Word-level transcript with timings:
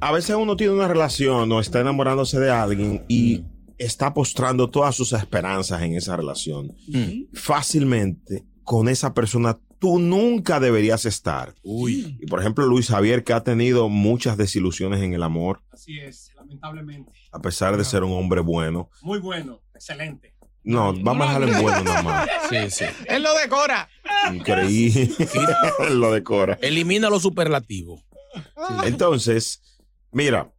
a 0.00 0.12
veces 0.12 0.36
uno 0.36 0.56
tiene 0.56 0.72
una 0.74 0.88
relación 0.88 1.50
o 1.52 1.60
está 1.60 1.80
enamorándose 1.80 2.38
de 2.38 2.50
alguien 2.50 3.04
y 3.08 3.44
está 3.78 4.14
postrando 4.14 4.70
todas 4.70 4.94
sus 4.94 5.12
esperanzas 5.12 5.82
en 5.82 5.94
esa 5.94 6.16
relación. 6.16 6.72
Fácilmente, 7.34 8.44
con 8.64 8.88
esa 8.88 9.14
persona 9.14 9.58
tú 9.78 9.98
nunca 9.98 10.58
deberías 10.60 11.04
estar. 11.04 11.54
Uy. 11.62 12.18
Y 12.20 12.26
por 12.26 12.40
ejemplo, 12.40 12.66
Luis 12.66 12.88
Javier, 12.88 13.22
que 13.24 13.32
ha 13.32 13.44
tenido 13.44 13.88
muchas 13.88 14.36
desilusiones 14.36 15.02
en 15.02 15.12
el 15.14 15.22
amor, 15.22 15.62
Así 15.70 15.98
es, 16.00 16.30
lamentablemente. 16.36 17.12
a 17.32 17.40
pesar 17.40 17.76
de 17.76 17.84
ser 17.84 18.02
un 18.02 18.12
hombre 18.12 18.40
bueno. 18.40 18.90
Muy 19.02 19.18
bueno, 19.20 19.60
excelente. 19.74 20.34
No, 20.64 20.92
vamos 21.00 21.28
a 21.28 21.38
dejarlo 21.38 21.56
en 21.56 21.62
bueno 21.62 21.82
nada 21.84 22.02
más. 22.02 22.28
Sí, 22.50 22.56
sí. 22.70 22.84
Él 23.06 23.22
lo 23.22 23.32
decora. 23.38 23.88
Increíble. 24.32 25.10
Lo 25.90 26.12
decora. 26.12 26.58
Elimina 26.62 27.08
lo 27.10 27.20
superlativo. 27.20 28.02
Entonces, 28.84 29.62
mira, 30.16 30.50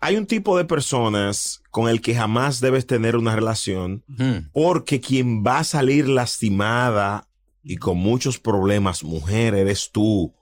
hay 0.00 0.16
un 0.16 0.26
tipo 0.26 0.58
de 0.58 0.64
personas 0.64 1.62
con 1.70 1.88
el 1.88 2.00
que 2.00 2.16
jamás 2.16 2.60
debes 2.60 2.84
tener 2.84 3.16
una 3.16 3.36
relación 3.36 4.04
porque 4.52 5.00
quien 5.00 5.44
va 5.44 5.60
a 5.60 5.64
salir 5.64 6.08
lastimada 6.08 7.28
y 7.62 7.76
con 7.76 7.96
muchos 7.96 8.40
problemas, 8.40 9.04
mujer, 9.04 9.54
eres 9.54 9.90
tú, 9.92 10.34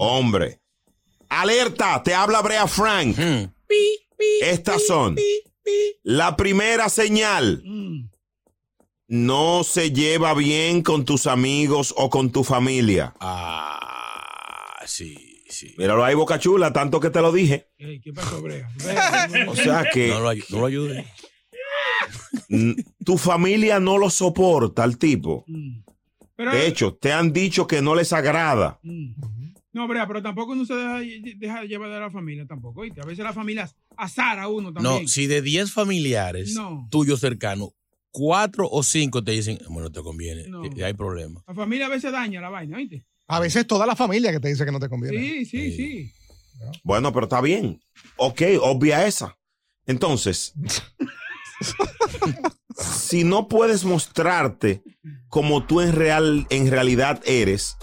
hombre. 0.00 0.60
Alerta, 1.28 2.02
te 2.02 2.12
habla 2.12 2.42
Brea 2.42 2.66
Frank. 2.66 3.16
Estas 4.42 4.84
son 4.84 5.16
la 6.02 6.36
primera 6.36 6.88
señal. 6.88 7.62
No 9.06 9.62
se 9.62 9.92
lleva 9.92 10.34
bien 10.34 10.82
con 10.82 11.04
tus 11.04 11.28
amigos 11.28 11.94
o 11.96 12.10
con 12.10 12.30
tu 12.30 12.42
familia. 12.42 13.14
Ah, 13.20 14.82
sí, 14.86 15.27
sí. 15.58 15.74
Míralo 15.78 16.04
ahí, 16.04 16.14
Boca 16.14 16.38
Chula, 16.38 16.72
tanto 16.72 17.00
que 17.00 17.10
te 17.10 17.20
lo 17.20 17.32
dije. 17.32 17.68
¿Qué 17.76 18.12
pasó, 18.14 18.40
Brea? 18.42 18.68
O 19.48 19.56
sea 19.56 19.84
que 19.92 20.08
No 20.08 20.20
lo, 20.20 20.32
ayu- 20.32 20.44
no 20.50 20.58
lo 20.60 20.66
ayude. 20.66 21.06
mm, 22.48 22.72
tu 23.04 23.18
familia 23.18 23.80
no 23.80 23.98
lo 23.98 24.10
soporta 24.10 24.82
al 24.84 24.98
tipo. 24.98 25.44
Pero, 26.36 26.52
De 26.52 26.66
hecho, 26.66 26.94
te 26.94 27.12
han 27.12 27.32
dicho 27.32 27.66
que 27.66 27.82
no 27.82 27.94
les 27.94 28.12
agrada. 28.12 28.78
no, 29.72 29.88
Brea, 29.88 30.06
pero 30.06 30.22
tampoco 30.22 30.52
uno 30.52 30.64
se 30.64 30.74
deja, 30.74 31.00
deja 31.36 31.64
llevar 31.64 31.90
de 31.90 32.00
la 32.00 32.10
familia 32.10 32.46
tampoco, 32.46 32.80
¿oíste? 32.82 33.00
A 33.00 33.04
veces 33.04 33.24
la 33.24 33.32
familia 33.32 33.68
azara 33.96 34.44
a 34.44 34.48
uno 34.48 34.72
también. 34.72 35.02
No, 35.02 35.08
si 35.08 35.26
de 35.26 35.42
10 35.42 35.72
familiares 35.72 36.54
No. 36.54 36.86
tuyos 36.90 37.20
cercanos, 37.20 37.70
4 38.10 38.68
o 38.70 38.82
5 38.82 39.22
te 39.24 39.32
dicen, 39.32 39.58
bueno, 39.68 39.90
te 39.90 40.00
conviene, 40.02 40.46
No. 40.48 40.62
hay 40.62 40.94
problema. 40.94 41.42
La 41.46 41.54
familia 41.54 41.86
a 41.86 41.90
veces 41.90 42.12
daña 42.12 42.40
la 42.40 42.48
vaina, 42.50 42.76
¿oíste? 42.76 43.04
A 43.28 43.40
veces 43.40 43.66
toda 43.66 43.86
la 43.86 43.94
familia 43.94 44.32
que 44.32 44.40
te 44.40 44.48
dice 44.48 44.64
que 44.64 44.72
no 44.72 44.80
te 44.80 44.88
conviene. 44.88 45.18
Sí, 45.18 45.44
sí, 45.44 45.72
sí. 45.72 46.12
Bueno, 46.82 47.12
pero 47.12 47.24
está 47.26 47.40
bien. 47.40 47.80
Ok, 48.16 48.42
obvia 48.62 49.06
esa. 49.06 49.38
Entonces, 49.86 50.54
si 52.76 53.24
no 53.24 53.46
puedes 53.48 53.84
mostrarte 53.84 54.82
como 55.28 55.64
tú 55.64 55.82
en, 55.82 55.92
real, 55.92 56.46
en 56.48 56.70
realidad 56.70 57.20
eres, 57.26 57.76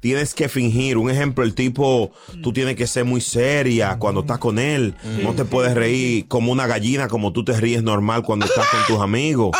tienes 0.00 0.34
que 0.34 0.48
fingir. 0.48 0.98
Un 0.98 1.10
ejemplo, 1.10 1.44
el 1.44 1.54
tipo, 1.54 2.12
tú 2.42 2.52
tienes 2.52 2.76
que 2.76 2.86
ser 2.86 3.04
muy 3.04 3.20
seria 3.20 3.98
cuando 3.98 4.20
estás 4.20 4.38
con 4.38 4.60
él. 4.60 4.94
No 5.22 5.34
te 5.34 5.44
puedes 5.44 5.74
reír 5.74 6.28
como 6.28 6.52
una 6.52 6.68
gallina, 6.68 7.08
como 7.08 7.32
tú 7.32 7.44
te 7.44 7.58
ríes 7.60 7.82
normal 7.82 8.22
cuando 8.22 8.46
estás 8.46 8.68
con 8.68 8.80
tus 8.86 9.02
amigos. 9.02 9.50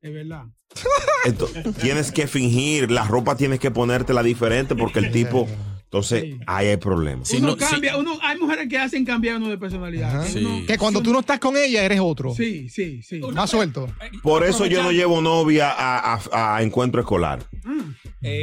Es 0.00 0.12
verdad. 0.12 0.44
Entonces, 1.24 1.64
tienes 1.80 2.12
que 2.12 2.26
fingir, 2.26 2.90
la 2.90 3.04
ropa 3.04 3.36
tienes 3.36 3.58
que 3.60 3.70
ponértela 3.70 4.22
diferente 4.22 4.74
porque 4.74 5.00
el 5.00 5.10
tipo, 5.10 5.48
entonces, 5.84 6.22
Sí. 6.22 6.38
ahí 6.46 6.68
hay 6.68 6.76
problemas. 6.76 7.28
Si 7.28 7.38
uno 7.38 7.48
no- 7.48 7.52
si- 7.54 7.58
cambia, 7.58 7.96
uno, 7.96 8.18
hay 8.22 8.38
mujeres 8.38 8.68
que 8.68 8.78
hacen 8.78 9.04
cambiar 9.04 9.36
uno 9.36 9.48
de 9.48 9.58
personalidad. 9.58 10.24
Sí. 10.26 10.44
Uno- 10.44 10.64
Que 10.66 10.78
cuando 10.78 11.02
tú 11.02 11.12
no 11.12 11.20
estás 11.20 11.38
con 11.40 11.56
ella, 11.56 11.82
eres 11.84 11.98
otro. 12.00 12.34
sí, 12.34 12.68
sí, 12.68 13.02
sí. 13.02 13.20
Más 13.34 13.50
suelto. 13.50 13.88
Por 14.22 14.44
eso 14.44 14.64
yo 14.66 14.82
no 14.82 14.92
llevo 14.92 15.20
novia 15.20 15.70
a, 15.70 16.14
a- 16.14 16.56
a 16.56 16.62
encuentro 16.62 17.00
escolar. 17.00 17.40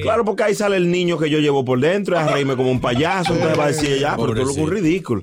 Claro, 0.02 0.26
porque 0.26 0.44
ahí 0.44 0.56
sale 0.56 0.76
el 0.78 0.92
niño 0.92 1.18
que 1.18 1.30
yo 1.30 1.40
llevo 1.40 1.64
por 1.64 1.80
dentro 1.80 2.16
y 2.16 2.20
a 2.20 2.28
reírme 2.28 2.56
como 2.58 2.70
un 2.72 2.82
payaso. 2.82 3.34
Entonces 3.34 3.58
va 3.58 3.64
a 3.66 3.68
decir 3.68 3.98
ya, 4.00 4.16
pero 4.18 4.34
tú 4.34 4.44
lo 4.46 4.54
que 4.54 4.62
un 4.62 4.72
ridículo. 4.72 5.22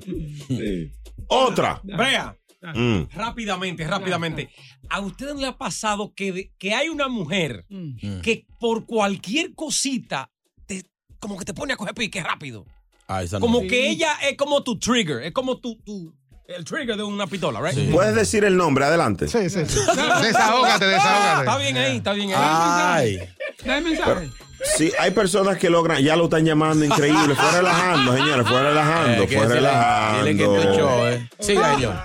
Otra. 1.27 1.79
Brea, 1.83 2.35
Mm. 2.73 3.01
rápidamente, 3.15 3.85
rápidamente. 3.87 4.49
¿A 4.89 4.99
ustedes 5.01 5.35
le 5.35 5.47
ha 5.47 5.57
pasado 5.57 6.13
que, 6.15 6.31
de- 6.31 6.51
que 6.57 6.73
hay 6.73 6.89
una 6.89 7.07
mujer 7.07 7.65
Mm. 7.69 8.21
que 8.21 8.45
por 8.59 8.85
cualquier 8.85 9.53
cosita 9.55 10.31
te, 10.65 10.83
como 11.19 11.37
que 11.37 11.45
te 11.45 11.53
pone 11.53 11.73
a 11.73 11.77
coger 11.77 11.93
pique 11.93 12.21
rápido? 12.23 12.65
Ah, 13.07 13.21
esa 13.23 13.37
no. 13.37 13.45
Como 13.45 13.61
que 13.61 13.89
ella 13.89 14.13
es 14.29 14.35
como 14.37 14.63
tu 14.63 14.79
trigger, 14.79 15.21
es 15.23 15.31
como 15.31 15.57
tu, 15.59 15.75
tu 15.83 16.13
el 16.47 16.63
trigger 16.63 16.95
de 16.95 17.03
una 17.03 17.25
pistola, 17.27 17.59
¿right? 17.59 17.73
Sí. 17.73 17.89
¿Puedes 17.91 18.13
decir 18.15 18.43
el 18.43 18.55
nombre? 18.55 18.85
Adelante. 18.85 19.27
Sí, 19.27 19.49
sí, 19.49 19.65
sí. 19.67 19.79
Desahógate, 20.21 20.85
desahógate. 20.85 21.39
Está 21.39 21.57
bien 21.57 21.77
ahí, 21.77 21.97
está 21.97 22.13
bien 22.13 22.29
ahí. 22.35 22.37
Ay, 22.37 23.19
Dame 23.65 23.81
mensaje. 23.89 24.29
Sí, 24.77 24.91
hay 24.99 25.11
personas 25.11 25.57
que 25.57 25.69
logran, 25.69 26.01
ya 26.01 26.15
lo 26.15 26.25
están 26.25 26.45
llamando 26.45 26.83
increíble. 26.85 27.35
Fue 27.35 27.51
relajando, 27.51 28.15
señores, 28.15 28.47
fue 28.47 28.61
relajando, 28.61 29.23
eh, 29.23 29.27
fue 29.27 29.47
relajando. 29.47 30.25
Dile 30.25 30.37
que 30.37 30.43
show, 30.77 31.05
eh. 31.07 31.29
Siga, 31.39 31.75
señor. 31.75 31.95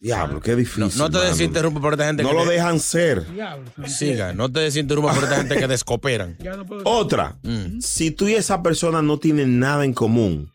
Diablo, 0.00 0.40
qué 0.40 0.52
No, 0.52 0.56
difícil. 0.58 0.98
no 0.98 1.10
te 1.10 1.18
mano. 1.18 1.30
desinterrumpa 1.30 1.80
por 1.80 1.92
esta 1.94 2.06
gente 2.06 2.22
No 2.22 2.28
que 2.30 2.34
lo 2.36 2.44
te- 2.44 2.50
dejan 2.52 2.78
ser. 2.80 3.26
diablo. 3.32 3.64
Siga, 3.86 4.32
no 4.32 4.50
te 4.50 4.60
desinterrumpa 4.60 5.12
por 5.12 5.24
esta 5.24 5.36
gente 5.36 5.56
que 5.56 5.66
descooperan. 5.66 6.36
Ya 6.38 6.56
no 6.56 6.64
puedo. 6.64 6.82
Otra, 6.84 7.36
Mm. 7.42 7.80
si 7.80 8.10
tú 8.12 8.28
y 8.28 8.34
esa 8.34 8.62
persona 8.62 9.02
no 9.02 9.18
tienen 9.18 9.58
nada 9.58 9.84
en 9.84 9.92
común, 9.94 10.52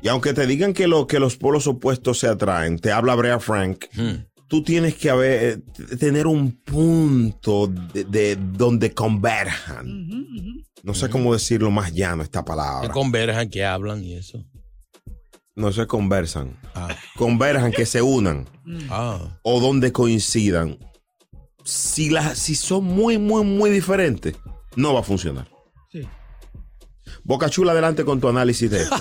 y 0.00 0.08
aunque 0.08 0.32
te 0.32 0.46
digan 0.46 0.72
que, 0.74 0.88
lo, 0.88 1.06
que 1.06 1.20
los 1.20 1.36
polos 1.36 1.66
opuestos 1.68 2.18
se 2.18 2.26
atraen, 2.26 2.78
te 2.80 2.90
habla 2.90 3.14
Brea 3.14 3.38
Frank, 3.38 3.84
Mm. 3.94 4.14
Tú 4.52 4.62
tienes 4.62 4.96
que 4.96 5.08
haber, 5.08 5.42
eh, 5.42 5.96
tener 5.96 6.26
un 6.26 6.52
punto 6.62 7.68
de, 7.68 8.04
de 8.04 8.36
donde 8.36 8.92
converjan. 8.92 10.06
No 10.82 10.92
sé 10.92 11.08
cómo 11.08 11.32
decirlo 11.32 11.70
más 11.70 11.90
llano 11.94 12.22
esta 12.22 12.40
Que 12.40 12.48
palabra. 12.48 12.90
converjan, 12.92 13.48
que 13.48 13.64
hablan 13.64 14.04
y 14.04 14.12
eso. 14.12 14.44
No 15.56 15.72
se 15.72 15.86
conversan. 15.86 16.60
Ah, 16.74 16.94
Converjan, 17.16 17.72
que 17.72 17.86
se 17.86 18.02
unan. 18.02 18.46
ah. 18.90 19.38
O 19.42 19.58
donde 19.58 19.90
coincidan. 19.90 20.78
Si, 21.64 22.10
las, 22.10 22.36
si 22.38 22.54
son 22.54 22.84
muy, 22.84 23.16
muy, 23.16 23.44
muy 23.44 23.70
diferentes, 23.70 24.34
no 24.76 24.92
va 24.92 25.00
a 25.00 25.02
funcionar. 25.02 25.48
Boca 27.24 27.48
Chula, 27.48 27.72
adelante 27.72 28.04
con 28.04 28.20
tu 28.20 28.28
análisis 28.28 28.70
de 28.70 28.82
esto. 28.82 28.96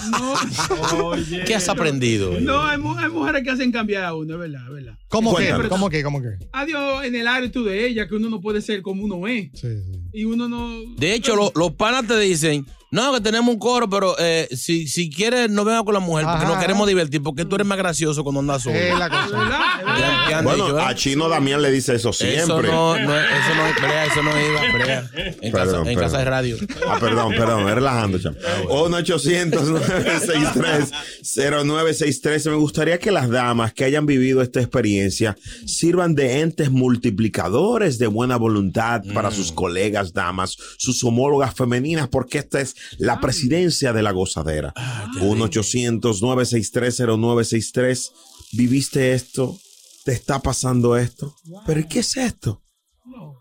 ¿Qué 1.45 1.55
has 1.55 1.67
aprendido? 1.69 2.39
No, 2.39 2.61
hay, 2.63 2.77
mu- 2.77 2.95
hay 2.97 3.09
mujeres 3.09 3.43
que 3.43 3.49
hacen 3.49 3.71
cambiar 3.71 4.03
a 4.05 4.13
uno, 4.15 4.33
es 4.35 4.39
verdad, 4.39 4.61
es 4.67 4.73
verdad. 4.73 4.97
¿Cómo 5.07 5.35
que? 5.35 5.49
¿Cómo 5.69 5.89
que? 5.89 6.03
¿Cómo 6.03 6.21
que? 6.21 6.29
Adiós 6.51 7.03
en 7.03 7.15
el 7.15 7.27
área 7.27 7.49
de 7.49 7.87
ella, 7.87 8.07
que 8.07 8.15
uno 8.15 8.29
no 8.29 8.39
puede 8.41 8.61
ser 8.61 8.81
como 8.81 9.03
uno 9.03 9.27
es. 9.27 9.49
Sí, 9.53 9.67
sí. 9.67 9.99
Y 10.13 10.25
uno 10.25 10.47
no. 10.47 10.71
De 10.97 11.13
hecho, 11.13 11.35
lo- 11.35 11.51
los 11.55 11.71
panas 11.73 12.05
te 12.07 12.17
dicen, 12.19 12.65
no, 12.91 13.13
que 13.13 13.21
tenemos 13.21 13.53
un 13.53 13.59
coro, 13.59 13.89
pero 13.89 14.15
eh, 14.19 14.47
si, 14.55 14.87
si 14.87 15.09
quieres 15.09 15.49
no 15.49 15.63
venga 15.65 15.83
con 15.83 15.93
la 15.93 15.99
mujer, 15.99 16.25
porque 16.25 16.43
Ajá. 16.45 16.53
nos 16.53 16.61
queremos 16.61 16.87
divertir, 16.87 17.23
porque 17.23 17.45
tú 17.45 17.55
eres 17.55 17.65
más 17.65 17.77
gracioso 17.77 18.23
cuando 18.23 18.41
andas 18.41 18.61
solo. 18.63 18.75
Es 18.75 18.97
la 18.99 19.05
¿Es 19.07 19.11
cosa. 19.11 20.41
Bueno, 20.43 20.65
dicho, 20.65 20.79
eh? 20.79 20.83
a 20.83 20.95
Chino 20.95 21.29
Damián 21.29 21.61
le 21.61 21.71
dice 21.71 21.95
eso 21.95 22.09
Eso 22.09 22.25
siempre. 22.25 22.67
no, 22.69 22.97
no, 22.99 23.17
eso 23.19 23.55
no, 23.55 23.81
Brea, 23.81 24.05
eso 24.05 24.23
no 24.23 24.31
iba, 24.31 24.73
Brea. 24.73 25.09
En, 25.41 25.51
Perdón, 25.51 25.79
casa, 25.79 25.91
en 25.91 25.99
casa 25.99 26.17
de 26.19 26.25
radio. 26.25 26.57
Ah, 26.87 26.97
perdón, 26.99 27.33
perdón, 27.35 27.65
relajando, 27.65 28.19
chamo. 28.19 28.37
Ah, 28.45 28.61
1 28.85 28.97
800 28.97 29.69
963 29.69 30.91
0963 31.33 32.45
Me 32.47 32.55
gustaría 32.55 32.97
que 32.99 33.11
las 33.11 33.29
damas 33.29 33.73
que 33.73 33.83
hayan 33.83 34.05
vivido 34.05 34.41
esta 34.41 34.59
experiencia 34.59 35.37
sirvan 35.65 36.15
de 36.15 36.39
entes 36.41 36.71
multiplicadores 36.71 37.97
de 37.99 38.07
buena 38.07 38.37
voluntad 38.37 39.01
para 39.13 39.29
Mm. 39.29 39.33
sus 39.33 39.51
colegas 39.51 40.13
damas, 40.13 40.57
sus 40.77 41.03
homólogas 41.03 41.53
femeninas, 41.55 42.07
porque 42.09 42.37
esta 42.39 42.59
es 42.59 42.75
la 42.97 43.19
presidencia 43.19 43.93
de 43.93 44.03
la 44.03 44.11
gozadera. 44.11 44.73
Ah, 44.75 45.07
1 45.21 45.43
800 45.45 46.21
963 46.21 46.99
0963 46.99 48.11
¿Viviste 48.53 49.13
esto? 49.13 49.57
¿Te 50.03 50.11
está 50.11 50.39
pasando 50.39 50.97
esto? 50.97 51.35
¿Pero 51.65 51.79
¿y 51.79 51.87
qué 51.87 51.99
es 51.99 52.17
esto? 52.17 52.61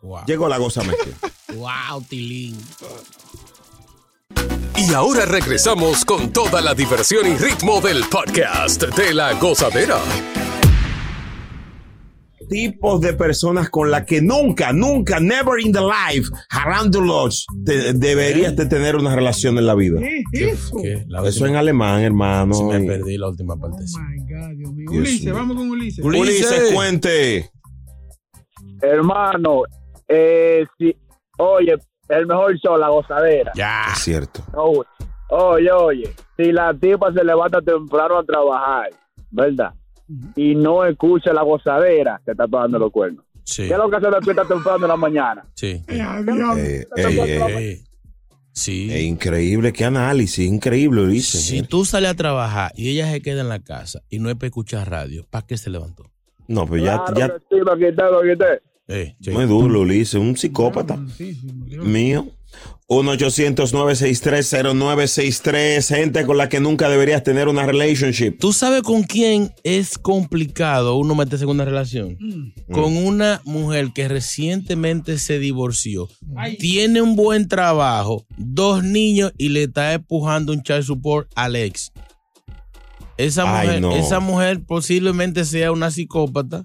Wow. 0.03 0.25
Llegó 0.27 0.49
la 0.49 0.59
goza 0.59 0.83
mezcla. 0.83 1.17
Wow, 1.51 2.05
Tilín. 2.09 2.57
Y 4.77 4.95
ahora 4.95 5.27
regresamos 5.27 6.05
con 6.05 6.33
toda 6.33 6.61
la 6.61 6.75
diversión 6.75 7.27
y 7.27 7.37
ritmo 7.37 7.81
del 7.81 8.05
podcast 8.05 8.85
de 8.85 9.13
la 9.13 9.33
gozadera. 9.35 9.99
Tipos 12.50 13.00
de 13.00 13.14
personas 13.14 13.70
con 13.70 13.91
las 13.91 14.05
que 14.05 14.20
nunca, 14.20 14.73
nunca, 14.75 15.19
never 15.20 15.58
in 15.64 15.73
the 15.73 15.81
life, 15.81 16.29
around 16.50 16.93
the 16.93 17.00
lodge, 17.00 17.44
te- 17.64 17.94
deberías 17.94 18.55
de 18.56 18.67
tener 18.67 18.97
una 18.97 19.14
relación 19.17 19.56
en 19.56 19.67
la 19.67 19.75
vida. 19.75 20.00
¿Qué 20.00 20.50
es 20.50 20.52
eso? 20.64 20.76
¿Qué? 20.82 21.05
La 21.08 21.20
Eso 21.20 21.29
última- 21.29 21.49
en 21.49 21.56
alemán, 21.56 22.02
hermano. 22.02 22.52
Sí, 22.55 22.62
me 22.64 22.85
Y- 22.85 22.87
perdí 22.87 23.17
la 23.17 23.29
última 23.29 23.55
Oh 23.55 23.61
parte. 23.61 23.85
my 23.85 24.19
God, 24.35 24.50
Dios 24.56 24.73
mío. 24.75 24.91
Dios 24.91 25.00
Ulises, 25.02 25.25
mío. 25.25 25.35
vamos 25.35 25.56
con 25.56 25.70
Ulises. 25.70 26.05
Ulises. 26.05 26.50
Ulises, 26.50 26.75
cuente. 26.75 27.50
Hermano, 28.82 29.62
eh, 30.08 30.67
si, 30.79 30.94
oye, 31.38 31.76
el 32.08 32.26
mejor 32.26 32.56
show, 32.58 32.76
la 32.76 32.88
gozadera. 32.88 33.52
Ya. 33.55 33.85
Es 33.93 34.00
cierto. 34.00 34.43
Oh, 34.55 34.82
oye, 35.31 35.70
oye, 35.70 36.11
si 36.37 36.50
la 36.52 36.75
tipa 36.75 37.12
se 37.12 37.23
levanta 37.25 37.61
temprano 37.61 38.19
a 38.19 38.25
trabajar, 38.25 38.91
¿verdad? 39.31 39.73
Y 40.37 40.55
no 40.55 40.85
escucha 40.85 41.33
la 41.33 41.43
gozadera, 41.43 42.21
te 42.25 42.33
está 42.33 42.47
tomando 42.49 42.79
los 42.79 42.91
cuernos. 42.91 43.25
Sí. 43.45 43.62
¿Qué 43.67 43.73
es 43.73 43.79
lo 43.79 43.91
que 43.91 44.01
se 44.01 44.11
despierta 44.11 44.45
temprano 44.45 44.85
en 44.85 44.89
la 44.89 44.97
mañana? 44.97 45.45
Sí. 45.55 45.83
Eh, 45.89 46.01
adiós. 46.01 46.59
Eh, 46.59 46.87
ey, 46.97 47.19
ey, 47.19 47.41
Ey. 47.57 47.85
Sí. 48.53 48.93
ey, 48.93 49.07
increíble, 49.07 49.73
qué 49.73 49.85
análisis, 49.85 50.47
increíble, 50.47 51.03
Ulises. 51.03 51.43
Si 51.47 51.62
tú 51.62 51.85
sales 51.85 52.11
a 52.11 52.15
trabajar 52.15 52.73
y 52.77 52.91
ella 52.91 53.11
se 53.11 53.23
queda 53.23 53.41
en 53.41 53.49
la 53.49 53.61
casa 53.61 54.03
y 54.11 54.19
no 54.19 54.29
es 54.29 54.35
para 54.37 54.47
escuchar 54.49 54.91
radio, 54.91 55.25
¿para 55.31 55.47
qué 55.47 55.57
se 55.57 55.71
levantó? 55.71 56.05
No, 56.49 56.67
pero 56.67 56.85
ya, 56.85 57.05
Claro 57.05 57.17
ya 57.19 57.29
que 57.29 57.35
sí, 57.49 57.61
lo 57.65 57.75
quité, 57.77 58.03
lo 58.11 58.23
quité. 58.23 58.62
Eh, 58.89 59.17
sí. 59.21 59.31
muy 59.31 59.47
duro, 59.47 59.81
Ulises, 59.83 60.15
un 60.15 60.37
psicópata 60.37 60.97
Muchísimo, 60.97 61.65
Dios. 61.65 61.85
mío. 61.85 62.27
1-800-963-0963, 62.91 65.87
gente 65.87 66.26
con 66.26 66.37
la 66.37 66.49
que 66.49 66.58
nunca 66.58 66.88
deberías 66.88 67.23
tener 67.23 67.47
una 67.47 67.64
relationship. 67.64 68.32
¿Tú 68.41 68.52
sabes 68.52 68.82
con 68.82 69.05
quién 69.05 69.52
es 69.62 69.97
complicado 69.97 70.97
uno 70.97 71.14
meterse 71.14 71.44
en 71.44 71.50
una 71.50 71.64
relación? 71.64 72.19
Con 72.73 72.97
una 72.97 73.43
mujer 73.44 73.91
que 73.94 74.08
recientemente 74.08 75.19
se 75.19 75.38
divorció, 75.38 76.08
tiene 76.58 77.00
un 77.00 77.14
buen 77.14 77.47
trabajo, 77.47 78.26
dos 78.37 78.82
niños 78.82 79.32
y 79.38 79.50
le 79.50 79.62
está 79.64 79.93
empujando 79.93 80.52
un 80.52 80.62
child 80.62 80.82
support 80.82 81.31
al 81.37 81.55
ex. 81.55 81.93
Esa 83.17 83.43
Ay, 83.43 83.67
mujer, 83.67 83.81
no. 83.82 83.94
esa 83.94 84.19
mujer 84.19 84.64
posiblemente 84.64 85.44
sea 85.44 85.70
una 85.70 85.93
psicópata 85.93 86.64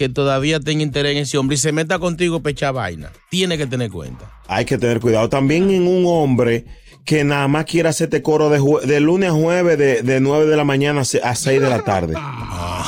que 0.00 0.08
todavía 0.08 0.58
tenga 0.60 0.82
interés 0.82 1.12
en 1.12 1.18
ese 1.18 1.36
hombre 1.36 1.56
y 1.56 1.58
se 1.58 1.72
meta 1.72 1.98
contigo 1.98 2.40
pecha 2.42 2.72
vaina. 2.72 3.12
Tiene 3.28 3.58
que 3.58 3.66
tener 3.66 3.90
cuenta. 3.90 4.32
Hay 4.48 4.64
que 4.64 4.78
tener 4.78 4.98
cuidado 4.98 5.28
también 5.28 5.68
en 5.70 5.86
un 5.86 6.04
hombre 6.06 6.64
que 7.04 7.22
nada 7.22 7.46
más 7.48 7.66
quiere 7.66 7.90
hacerte 7.90 8.22
coro 8.22 8.48
de, 8.48 8.60
jue- 8.60 8.80
de 8.80 8.98
lunes 9.00 9.28
a 9.28 9.32
jueves 9.34 9.76
de, 9.76 10.00
de 10.00 10.20
9 10.20 10.46
de 10.46 10.56
la 10.56 10.64
mañana 10.64 11.02
a 11.02 11.04
se- 11.04 11.20
a 11.22 11.34
6 11.34 11.60
de 11.60 11.68
la 11.68 11.82
tarde. 11.82 12.14
Ajá. 12.16 12.80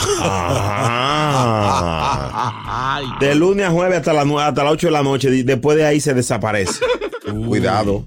De 3.21 3.35
lunes 3.35 3.67
a 3.67 3.71
jueves 3.71 3.99
hasta, 3.99 4.15
la, 4.15 4.25
nue- 4.25 4.41
hasta 4.43 4.65
las 4.65 4.73
8 4.73 4.87
de 4.87 4.93
la 4.93 5.03
noche. 5.03 5.29
y 5.37 5.43
Después 5.43 5.77
de 5.77 5.85
ahí 5.85 6.01
se 6.01 6.15
desaparece. 6.15 6.81
Cuidado. 7.47 8.07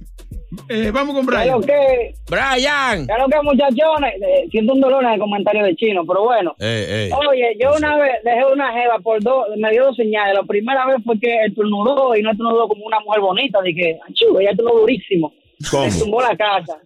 Eh, 0.69 0.92
vamos 0.92 1.16
con 1.16 1.25
Claro 1.25 1.60
Brian. 1.60 1.62
que, 1.63 2.13
Brian. 2.30 3.06
claro 3.06 3.28
que 3.28 3.42
muchachones, 3.42 4.13
eh, 4.22 4.48
siento 4.52 4.74
un 4.74 4.81
dolor 4.81 5.04
en 5.04 5.12
el 5.12 5.19
comentario 5.19 5.63
de 5.63 5.75
chino, 5.75 6.06
pero 6.06 6.24
bueno. 6.24 6.56
Oye, 6.60 7.57
yo 7.60 7.75
una 7.78 7.98
vez 7.98 8.13
dejé 8.24 8.46
una 8.46 8.72
jeva 8.74 9.00
por 9.00 9.22
dos, 9.22 9.48
me 9.57 9.72
dio 9.72 9.86
dos 9.86 9.96
señales. 9.96 10.34
La 10.36 10.44
primera 10.44 10.86
vez 10.86 10.98
fue 11.04 11.19
que 11.19 11.46
estornudó 11.46 12.16
y 12.16 12.22
no 12.22 12.31
estornudó 12.31 12.68
como 12.68 12.86
una 12.86 13.00
mujer 13.00 13.22
bonita. 13.22 13.62
Dije, 13.62 14.00
achú, 14.07 14.40
ella 14.40 14.52
estornudó 14.52 14.80
durísimo. 14.81 15.34
¿Cómo? 15.72 15.86
Me 15.86 15.92
tumbó 15.92 16.22
la 16.22 16.36
casa. 16.36 16.78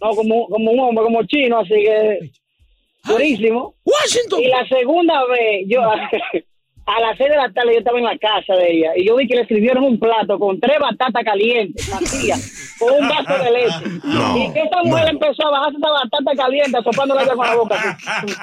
No, 0.00 0.10
como, 0.10 0.46
como 0.48 0.70
un 0.70 0.80
hombre, 0.80 1.04
como 1.04 1.22
chino, 1.24 1.58
así 1.58 1.74
que 1.74 2.30
durísimo. 3.04 3.74
Washington. 3.84 4.40
Y 4.40 4.48
la 4.48 4.66
segunda 4.68 5.24
vez, 5.26 5.64
yo 5.66 5.82
a 6.86 7.00
las 7.00 7.16
seis 7.16 7.30
de 7.30 7.36
la 7.36 7.52
tarde 7.52 7.72
yo 7.72 7.78
estaba 7.78 7.98
en 7.98 8.04
la 8.04 8.18
casa 8.18 8.54
de 8.54 8.72
ella 8.72 8.92
y 8.96 9.06
yo 9.06 9.16
vi 9.16 9.26
que 9.28 9.36
le 9.36 9.42
escribieron 9.42 9.84
un 9.84 9.98
plato 9.98 10.38
con 10.38 10.58
tres 10.58 10.78
batatas 10.80 11.22
calientes, 11.24 11.88
vacías, 11.90 12.59
un 12.80 13.08
vaso 13.08 13.44
de 13.44 13.50
leche. 13.50 14.00
No, 14.10 14.36
y 14.36 14.52
que 14.52 14.60
esta 14.62 14.82
mujer 14.84 15.08
empezó 15.10 15.46
a 15.46 15.50
bajarse 15.50 15.76
esa 15.78 15.88
batata 15.90 16.36
caliente, 16.36 16.78
soplándole 16.82 17.26
con 17.28 17.46
la 17.46 17.54
boca. 17.54 17.74
así. 17.76 18.34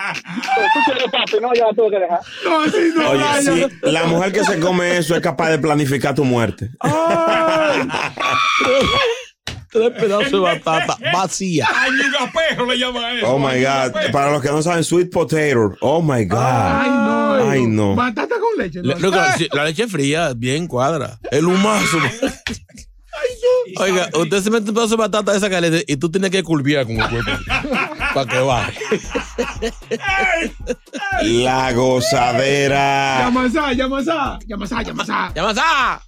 Tú 0.73 0.79
quieres 0.85 1.03
papi, 1.11 1.37
no, 1.41 1.53
yo 1.53 1.67
la 1.67 1.73
tuve 1.73 1.89
que 1.91 1.99
dejar. 1.99 2.19
No, 2.45 2.61
así 2.61 2.91
no, 2.95 3.09
Oye, 3.09 3.23
sí, 3.41 3.65
la 3.91 4.03
mujer 4.05 4.31
que 4.31 4.43
se 4.43 4.59
come 4.59 4.97
eso 4.97 5.15
es 5.15 5.21
capaz 5.21 5.49
de 5.49 5.59
planificar 5.59 6.15
tu 6.15 6.23
muerte. 6.23 6.69
Tres 9.69 9.91
pedazos 9.91 10.31
de 10.31 10.39
batata 10.39 10.97
vacía. 11.13 11.67
Ay, 11.75 11.91
un 11.91 12.11
gapejo 12.11 12.65
le 12.65 12.77
llama 12.79 13.05
a 13.05 13.13
eso. 13.13 13.27
Oh 13.27 13.37
my 13.37 13.61
God. 13.61 14.11
Para 14.13 14.31
los 14.31 14.41
que 14.41 14.47
no 14.49 14.61
saben, 14.61 14.83
sweet 14.83 15.11
potato. 15.11 15.75
Oh 15.81 16.01
my 16.01 16.23
God. 16.25 16.39
Ay, 16.41 16.89
no. 16.89 17.49
Ay, 17.51 17.67
no. 17.67 17.95
Batata 17.95 18.35
con 18.39 18.57
leche. 18.63 18.79
Le- 18.81 18.95
no. 18.95 18.99
loco, 19.01 19.17
la, 19.17 19.35
leche- 19.35 19.49
la 19.53 19.65
leche 19.65 19.87
fría, 19.87 20.31
bien 20.35 20.67
cuadra. 20.67 21.19
El 21.31 21.45
humazo. 21.45 21.97
Oiga, 23.79 24.09
usted 24.13 24.39
se 24.39 24.49
mete 24.49 24.69
un 24.69 24.75
pedazo 24.75 24.95
de 24.95 24.97
batata 24.97 25.31
de 25.31 25.37
esa 25.37 25.49
caliente 25.49 25.83
y 25.87 25.97
tú 25.97 26.09
tienes 26.09 26.31
que 26.31 26.43
curviar 26.43 26.85
con 26.85 26.95
el 26.99 27.09
cuerpo 27.09 27.31
para 28.13 28.29
que 28.29 28.39
baje. 28.39 28.79
La 31.23 31.73
gozadera. 31.73 33.19
Llama 33.25 33.43
a 33.43 33.49
Sa, 33.49 33.73
llama 33.73 33.97
a 33.99 34.03
Sa, 34.03 34.39
llama 34.47 34.65
a 34.65 34.67
Sa, 34.67 34.83
llama 34.83 35.03
a 35.03 35.05
Sa. 35.05 35.33
¡Llama 35.35 35.53
a! 35.57 36.01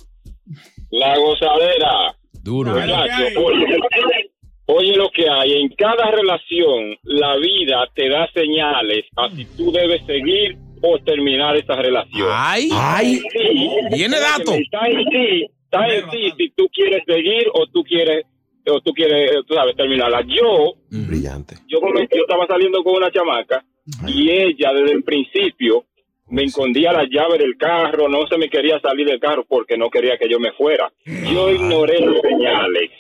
La 0.91 1.17
gozadera. 1.17 2.15
Duro. 2.41 2.79
¿eh? 2.79 3.33
Oye, 3.37 4.29
oye 4.65 4.95
lo 4.95 5.09
que 5.11 5.29
hay. 5.29 5.61
En 5.61 5.69
cada 5.77 6.09
relación, 6.11 6.97
la 7.03 7.35
vida 7.37 7.87
te 7.93 8.09
da 8.09 8.27
señales 8.33 9.05
a 9.17 9.29
si 9.35 9.45
tú 9.45 9.71
debes 9.71 10.05
seguir 10.05 10.57
o 10.81 10.97
terminar 10.99 11.55
esa 11.57 11.75
relación. 11.75 12.29
¡Ay! 12.31 12.69
Ay. 12.73 13.21
Sí. 13.31 13.69
Viene 13.93 14.19
dato. 14.19 14.53
Está 14.53 14.87
en 14.87 15.05
ti, 15.09 15.47
está 15.69 15.87
en 15.87 16.09
ti 16.09 16.31
si 16.37 16.49
tú 16.51 16.67
quieres 16.73 17.03
seguir 17.05 17.47
o 17.53 17.67
tú 17.67 17.83
quieres, 17.83 18.25
o 18.67 18.81
tú 18.81 18.91
quieres, 18.91 19.31
tú 19.47 19.53
sabes, 19.53 19.75
terminarla. 19.75 20.21
Yo, 20.21 20.75
Brillante. 20.89 21.55
yo, 21.67 21.79
estaba 22.09 22.47
saliendo 22.47 22.83
con 22.83 22.95
una 22.95 23.11
chamaca 23.11 23.63
y 24.07 24.29
ella 24.29 24.73
desde 24.73 24.93
el 24.93 25.03
principio 25.03 25.85
me 26.27 26.43
escondía 26.43 26.93
la 26.93 27.05
llave 27.09 27.39
del 27.39 27.57
carro, 27.57 28.07
no 28.07 28.27
se 28.27 28.37
me 28.37 28.49
quería 28.49 28.79
salir 28.79 29.07
del 29.07 29.19
carro 29.19 29.45
porque 29.47 29.77
no 29.77 29.89
quería 29.89 30.17
que 30.17 30.29
yo 30.29 30.39
me 30.39 30.51
fuera. 30.53 30.91
Yo 31.05 31.51
ignoré 31.51 31.99
las 31.99 32.21
señales. 32.21 32.91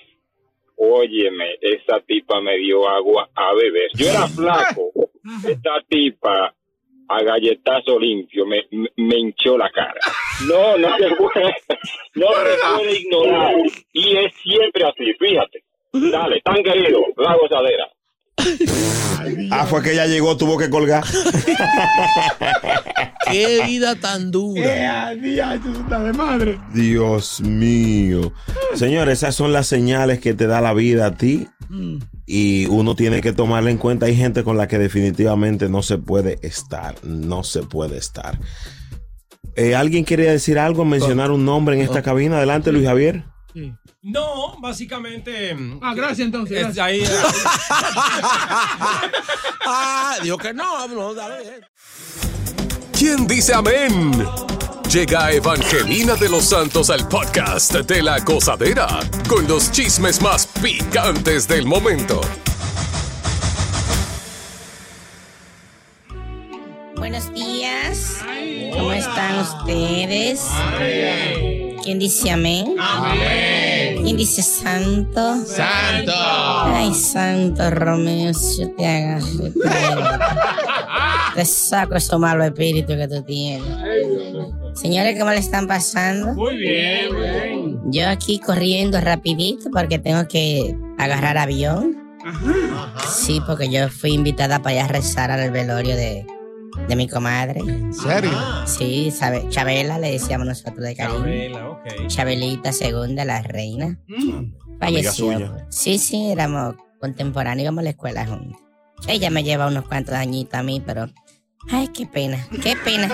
Óyeme, 0.75 1.57
esa 1.61 1.99
tipa 1.99 2.39
me 2.41 2.57
dio 2.57 2.87
agua 2.87 3.29
a 3.35 3.53
beber. 3.53 3.89
Yo 3.95 4.07
era 4.07 4.27
flaco. 4.27 4.91
Esta 5.47 5.83
tipa 5.87 6.55
a 7.09 7.23
galletazo 7.23 7.99
limpio 7.99 8.45
me, 8.45 8.65
me, 8.71 8.89
me 8.95 9.17
hinchó 9.17 9.57
la 9.57 9.69
cara. 9.69 9.99
No, 10.47 10.77
no 10.77 10.97
se 10.97 11.15
puede, 11.15 11.53
no 12.15 12.27
se 12.27 12.77
puede 12.77 12.99
ignorar. 12.99 13.55
Y 13.93 14.17
es 14.17 14.33
siempre 14.41 14.83
así, 14.85 15.13
fíjate. 15.19 15.63
Dale, 15.91 16.39
tan 16.41 16.63
querido, 16.63 17.01
la 17.17 17.35
gozadera. 17.35 17.87
Ah, 19.51 19.65
fue 19.65 19.81
que 19.81 19.91
ella 19.93 20.05
llegó, 20.05 20.37
tuvo 20.37 20.57
que 20.57 20.69
colgar. 20.69 21.03
¡Qué 23.31 23.63
vida 23.65 23.95
tan 23.95 24.31
dura! 24.31 25.13
de 25.13 26.13
madre. 26.13 26.59
Dios 26.73 27.41
mío. 27.41 28.31
Señores, 28.75 29.19
esas 29.19 29.35
son 29.35 29.51
las 29.51 29.67
señales 29.67 30.19
que 30.19 30.33
te 30.33 30.47
da 30.47 30.61
la 30.61 30.73
vida 30.73 31.07
a 31.07 31.15
ti. 31.15 31.47
Y 32.25 32.65
uno 32.67 32.95
tiene 32.95 33.21
que 33.21 33.33
tomarla 33.33 33.69
en 33.71 33.77
cuenta. 33.77 34.05
Hay 34.05 34.15
gente 34.15 34.43
con 34.43 34.57
la 34.57 34.67
que 34.67 34.79
definitivamente 34.79 35.69
no 35.69 35.83
se 35.83 35.97
puede 35.97 36.39
estar. 36.41 36.95
No 37.03 37.43
se 37.43 37.63
puede 37.63 37.97
estar. 37.97 38.39
Eh, 39.59 39.75
¿Alguien 39.75 40.05
quiere 40.05 40.23
decir 40.23 40.57
algo? 40.57 40.85
¿Mencionar 40.85 41.31
un 41.31 41.43
nombre 41.43 41.75
en 41.75 41.81
esta 41.81 42.01
cabina? 42.01 42.37
Adelante, 42.37 42.71
Luis 42.71 42.85
Javier. 42.85 43.25
Sí. 43.53 43.73
No, 44.01 44.57
básicamente. 44.61 45.53
Ah, 45.81 45.93
gracias 45.93 46.27
entonces. 46.27 46.55
es 46.55 46.63
gracias. 46.63 46.85
ahí, 46.85 47.03
Ah, 49.67 50.15
dijo 50.23 50.37
que 50.37 50.53
no, 50.53 50.87
no, 50.87 51.13
dale. 51.13 51.59
¿Quién 52.97 53.27
dice 53.27 53.53
amén? 53.53 54.25
Llega 54.89 55.29
Evangelina 55.33 56.15
de 56.15 56.29
los 56.29 56.45
Santos 56.45 56.89
al 56.89 57.05
podcast 57.09 57.73
de 57.73 58.01
la 58.01 58.19
gozadera 58.19 58.87
con 59.27 59.45
los 59.45 59.73
chismes 59.73 60.21
más 60.21 60.47
picantes 60.47 61.49
del 61.49 61.65
momento. 61.65 62.21
Buenos 66.95 67.33
días. 67.33 68.19
¿Cómo 68.79 68.93
están 68.93 69.39
ustedes? 69.39 70.47
¿Quién 71.83 71.99
dice 71.99 72.31
amén? 72.31 72.75
¿Quién 74.01 74.15
dice 74.15 74.41
santo? 74.41 75.35
¡Santo! 75.45 76.13
Ay, 76.15 76.93
santo 76.93 77.69
Romeo, 77.71 78.31
yo 78.57 78.71
te 78.75 78.87
agarro, 78.87 79.25
te, 79.43 79.51
te 81.35 81.45
saco 81.45 81.95
esos 81.95 82.19
malos 82.19 82.45
espíritus 82.45 82.95
que 82.95 83.07
tú 83.09 83.21
tienes. 83.23 83.67
Señores, 84.75 85.19
¿cómo 85.19 85.31
le 85.31 85.39
están 85.39 85.67
pasando? 85.67 86.33
Muy 86.33 86.55
bien, 86.55 87.13
muy 87.13 87.21
bien. 87.21 87.81
Yo 87.91 88.07
aquí 88.07 88.39
corriendo 88.39 89.01
rapidito 89.01 89.69
porque 89.71 89.99
tengo 89.99 90.25
que 90.29 90.73
agarrar 90.97 91.37
avión. 91.37 91.97
Sí, 93.09 93.41
porque 93.45 93.69
yo 93.69 93.89
fui 93.89 94.13
invitada 94.13 94.61
para 94.61 94.75
allá 94.75 94.85
a 94.85 94.87
rezar 94.87 95.31
al 95.31 95.51
velorio 95.51 95.95
de, 95.95 96.25
de 96.87 96.95
mi 96.95 97.07
comadre. 97.07 97.59
¿En 97.59 97.93
serio? 97.93 98.31
Sí, 98.65 99.11
sabe, 99.11 99.47
Chabela 99.49 99.97
le 99.99 100.11
decíamos 100.11 100.47
nosotros 100.47 100.77
de 100.79 100.95
cariño. 100.95 101.19
Chabela, 101.19 101.69
ok. 101.69 102.07
Chabelita 102.07 102.71
segunda, 102.71 103.25
la 103.25 103.41
reina. 103.41 103.97
Amiga 104.09 104.47
Falleció. 104.79 105.33
suya. 105.33 105.67
Sí, 105.69 105.97
sí, 105.97 106.31
éramos 106.31 106.75
contemporáneos, 106.99 107.63
íbamos 107.65 107.79
a 107.79 107.83
la 107.83 107.89
escuela 107.91 108.25
juntos. 108.25 108.59
Ella 109.07 109.29
me 109.29 109.43
lleva 109.43 109.67
unos 109.67 109.85
cuantos 109.87 110.15
añitos 110.15 110.55
a 110.59 110.63
mí, 110.63 110.81
pero. 110.85 111.07
Ay, 111.71 111.89
qué 111.89 112.05
pena, 112.05 112.47
qué 112.63 112.75
pena. 112.83 113.09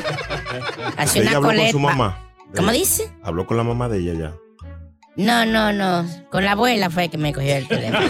Hace 0.97 1.21
una 1.21 1.37
habló 1.37 1.49
con 1.49 1.69
su 1.69 1.79
mamá. 1.79 2.31
¿Cómo 2.55 2.69
Ella. 2.69 2.79
dice? 2.79 3.11
Habló 3.23 3.45
con 3.47 3.57
la 3.57 3.63
mamá 3.63 3.89
de 3.89 3.99
ella 3.99 4.13
ya. 4.13 4.35
No, 5.17 5.45
no, 5.45 5.73
no. 5.73 6.07
Con 6.29 6.45
la 6.45 6.51
abuela 6.51 6.89
fue 6.89 7.09
que 7.09 7.17
me 7.17 7.33
cogió 7.33 7.55
el 7.55 7.67
teléfono. 7.67 7.99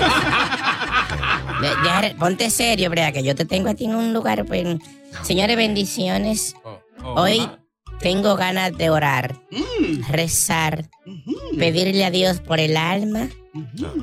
De- 1.62 2.16
ponte 2.16 2.50
serio, 2.50 2.90
Brea, 2.90 3.12
que 3.12 3.24
yo 3.24 3.36
te 3.36 3.46
tengo 3.46 3.70
a 3.70 3.74
ti 3.76 3.86
en 3.86 3.96
un 3.96 4.14
lugar. 4.14 4.44
Pues. 4.46 4.78
Señores, 5.24 5.58
bendiciones. 5.58 6.56
Hoy 7.16 7.50
tengo 8.00 8.36
ganas 8.36 8.78
de 8.78 8.90
orar, 8.90 9.42
rezar, 10.10 10.90
pedirle 11.58 12.06
a 12.06 12.12
Dios 12.12 12.40
por 12.40 12.60
el 12.60 12.78
alma 12.78 13.30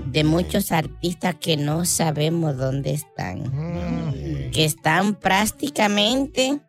de 0.06 0.24
muchos 0.24 0.72
artistas 0.72 1.36
que 1.36 1.56
no 1.56 1.84
sabemos 1.84 2.56
dónde 2.56 2.92
están, 2.92 4.50
que 4.52 4.64
están 4.64 5.14
prácticamente 5.14 6.60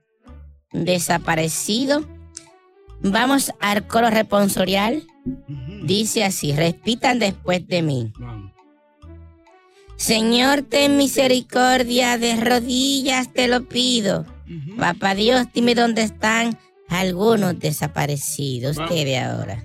desaparecidos. 0.72 2.06
Vamos 3.02 3.52
al 3.60 3.88
coro 3.88 4.10
responsorial. 4.10 5.04
Dice 5.84 6.24
así, 6.24 6.54
repitan 6.54 7.20
después 7.20 7.68
de 7.68 7.82
mí. 7.82 8.14
Señor, 9.96 10.64
ten 10.64 10.98
misericordia, 10.98 12.18
de 12.18 12.36
rodillas 12.36 13.32
te 13.32 13.48
lo 13.48 13.68
pido. 13.68 14.26
Papá 14.78 15.16
Dios, 15.16 15.48
dime 15.54 15.76
dónde 15.76 16.04
están 16.04 16.58
algunos 16.90 17.60
desaparecidos. 17.60 18.78
¿Qué 18.90 19.06
de 19.06 19.20
ahora? 19.20 19.64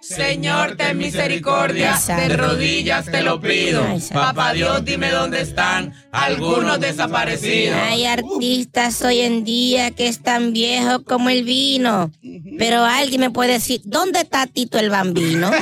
Señor, 0.00 0.76
ten 0.76 0.98
misericordia, 0.98 1.98
de 2.06 2.36
rodillas 2.36 3.06
te 3.06 3.22
lo 3.22 3.40
pido. 3.40 3.84
Papá 4.12 4.52
Dios, 4.52 4.84
dime 4.84 5.10
dónde 5.10 5.40
están 5.40 5.94
algunos 6.12 6.78
desaparecidos. 6.78 7.76
Hay 7.76 8.04
artistas 8.04 9.02
hoy 9.02 9.22
en 9.22 9.42
día 9.42 9.90
que 9.90 10.06
es 10.06 10.20
tan 10.20 10.52
viejos 10.52 11.00
como 11.04 11.28
el 11.28 11.42
vino. 11.42 12.12
Pero 12.56 12.84
alguien 12.84 13.20
me 13.20 13.30
puede 13.30 13.54
decir, 13.54 13.80
¿dónde 13.84 14.20
está 14.20 14.46
Tito 14.46 14.78
el 14.78 14.90
Bambino? 14.90 15.50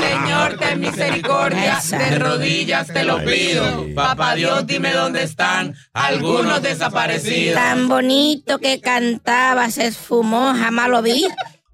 Señor, 0.00 0.58
ten 0.58 0.80
misericordia, 0.80 1.80
de 1.90 2.18
rodillas 2.18 2.86
te 2.88 3.04
lo 3.04 3.24
pido. 3.24 3.86
Papá 3.94 4.34
Dios, 4.34 4.66
dime 4.66 4.92
dónde 4.92 5.22
están 5.22 5.74
algunos 5.92 6.62
desaparecidos. 6.62 7.54
Tan 7.54 7.88
bonito 7.88 8.58
que 8.58 8.80
cantaba, 8.80 9.70
se 9.70 9.86
esfumó, 9.86 10.54
jamás 10.54 10.88
lo 10.88 11.02
vi. 11.02 11.26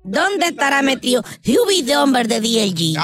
¿Dónde 0.07 0.49
estará 0.49 0.83
metido 0.83 1.25
de 1.43 1.97
hombre 1.97 2.25
de 2.25 2.39
DLG? 2.39 3.01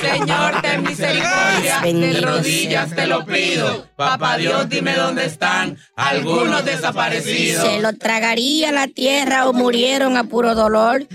Señor, 0.00 0.62
ten 0.62 0.82
misericordia, 0.82 1.80
de 1.82 2.20
rodillas 2.22 2.94
te 2.94 3.06
lo 3.06 3.26
pido. 3.26 3.86
Papá 3.94 4.38
Dios, 4.38 4.70
dime 4.70 4.94
dónde 4.94 5.26
están 5.26 5.76
algunos 5.96 6.64
desaparecidos. 6.64 7.62
Se 7.62 7.80
lo 7.80 7.92
tragaría 7.92 8.72
la 8.72 8.88
tierra 8.88 9.46
o 9.48 9.52
murieron 9.52 10.16
a 10.16 10.24
puro 10.24 10.54
dolor. 10.54 11.06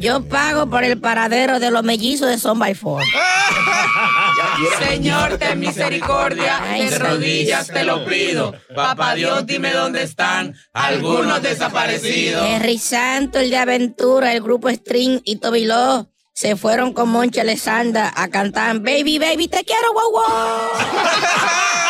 Yo 0.00 0.22
pago 0.24 0.68
por 0.68 0.84
el 0.84 1.00
paradero 1.00 1.60
de 1.60 1.70
los 1.70 1.82
mellizos 1.82 2.28
de 2.28 2.38
Son 2.38 2.58
by 2.58 2.74
Four. 2.74 3.02
Señor, 4.88 5.38
ten 5.38 5.58
misericordia, 5.60 6.60
de 6.78 6.98
rodillas 6.98 7.66
te 7.68 7.84
lo 7.84 8.04
pido. 8.04 8.54
Papá 8.74 9.14
Dios, 9.14 9.46
dime 9.46 9.72
dónde 9.72 10.02
están 10.02 10.54
algunos 10.72 11.42
desaparecidos. 11.42 12.46
Henry 12.46 12.78
Santo, 12.78 13.38
el 13.38 13.50
de 13.50 13.56
Aventura, 13.56 14.32
el 14.32 14.42
grupo 14.42 14.68
String 14.70 15.20
y 15.24 15.36
Tobiló 15.36 16.08
se 16.32 16.54
fueron 16.54 16.92
con 16.92 17.08
Moncha 17.08 17.40
Alessandra 17.40 18.12
a 18.14 18.28
cantar 18.28 18.78
Baby, 18.80 19.18
baby, 19.18 19.48
te 19.48 19.64
quiero, 19.64 19.92
wow, 19.94 20.10
wow. 20.12 20.22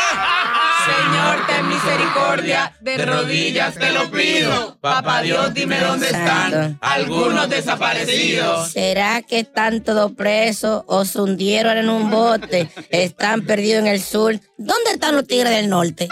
Señor, 0.87 1.47
ten 1.49 1.69
misericordia, 1.69 2.73
de 2.81 3.05
rodillas 3.05 3.75
te 3.75 3.91
lo 3.91 4.09
pido. 4.09 4.79
Papá 4.81 5.21
Dios, 5.23 5.53
dime 5.53 5.81
dónde 5.81 6.07
están 6.07 6.79
algunos 6.81 7.49
desaparecidos. 7.49 8.71
¿Será 8.71 9.23
que 9.23 9.41
están 9.41 9.83
todos 9.83 10.13
presos 10.13 10.85
o 10.87 11.05
se 11.05 11.21
hundieron 11.21 11.77
en 11.77 11.89
un 11.89 12.09
bote? 12.11 12.71
Están 12.91 13.43
perdidos 13.43 13.81
en 13.81 13.89
el 13.89 14.01
sur. 14.01 14.39
¿Dónde 14.59 14.93
están 14.93 15.17
los 15.17 15.27
tigres 15.27 15.51
del 15.51 15.69
norte? 15.69 16.09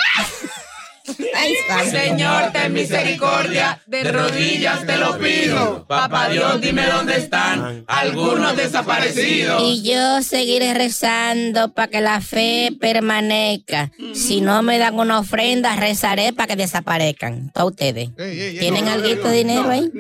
Señor, 1.91 2.53
ten 2.53 2.73
misericordia, 2.73 3.83
de 3.87 4.05
rodillas 4.05 4.87
te 4.87 4.97
lo 4.97 5.19
pido. 5.19 5.87
Papá 5.87 6.29
Dios, 6.29 6.61
dime 6.61 6.87
dónde 6.87 7.17
están 7.17 7.85
algunos 7.87 8.57
desaparecidos. 8.57 9.63
Y 9.63 9.83
yo 9.83 10.23
seguiré 10.23 10.73
rezando 10.75 11.73
para 11.73 11.89
que 11.89 12.01
la 12.01 12.21
fe 12.21 12.71
permanezca. 12.81 13.93
Si 14.15 14.41
no 14.41 14.63
me 14.63 14.79
dan 14.79 14.99
una 14.99 15.19
ofrenda, 15.19 15.77
rezaré 15.77 16.33
para 16.33 16.49
que 16.49 16.57
desaparezcan. 16.57 17.51
Todos 17.53 17.73
ustedes. 17.73 18.15
¿Tienen 18.17 18.89
algo 18.89 19.09
de 19.09 19.33
dinero 19.33 19.69
ahí? 19.69 19.91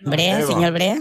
Brea, 0.00 0.38
Eva. 0.40 0.46
señor 0.46 0.72
Brea. 0.72 1.00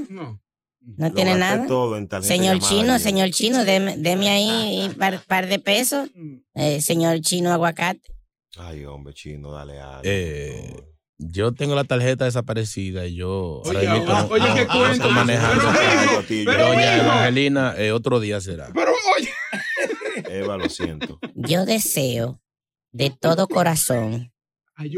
No 0.98 1.14
tiene 1.14 1.38
gasté 1.38 1.40
nada. 1.40 1.68
todo 1.68 1.98
en 1.98 2.08
tarjeta 2.08 2.34
Señor 2.34 2.60
Chino, 2.60 2.98
señor 2.98 3.30
Chino, 3.30 3.64
deme, 3.64 3.96
deme 3.98 4.30
ahí 4.30 4.88
un 4.88 4.96
par, 4.96 5.22
par 5.28 5.48
de 5.48 5.60
pesos. 5.60 6.10
Eh, 6.56 6.82
señor 6.82 7.22
Chino 7.22 7.52
Aguacate. 7.52 8.19
Ay, 8.58 8.86
hombre, 8.86 9.14
chino, 9.14 9.52
dale 9.52 9.80
algo. 9.80 10.02
Eh, 10.04 10.74
yo 11.18 11.54
tengo 11.54 11.76
la 11.76 11.84
tarjeta 11.84 12.26
desaparecida 12.26 13.06
y 13.06 13.16
yo 13.16 13.62
Oye, 13.66 13.88
ahora 13.88 14.00
mismo 14.00 14.14
no- 14.14 14.28
oye, 14.28 14.48
no- 14.50 14.56
qué 14.56 14.98
no 15.00 15.10
manejando. 15.12 15.64
Pero, 15.74 16.24
pero, 16.46 16.68
Doña. 16.70 16.98
Evangelina, 16.98 17.74
eh, 17.78 17.92
otro 17.92 18.20
día 18.20 18.40
será. 18.42 18.70
Pero 18.74 18.92
oye. 19.18 19.30
Eva, 20.30 20.58
lo 20.58 20.70
siento. 20.70 21.20
Yo 21.36 21.66
deseo 21.66 22.40
de 22.92 23.10
todo 23.12 23.48
corazón 23.48 24.32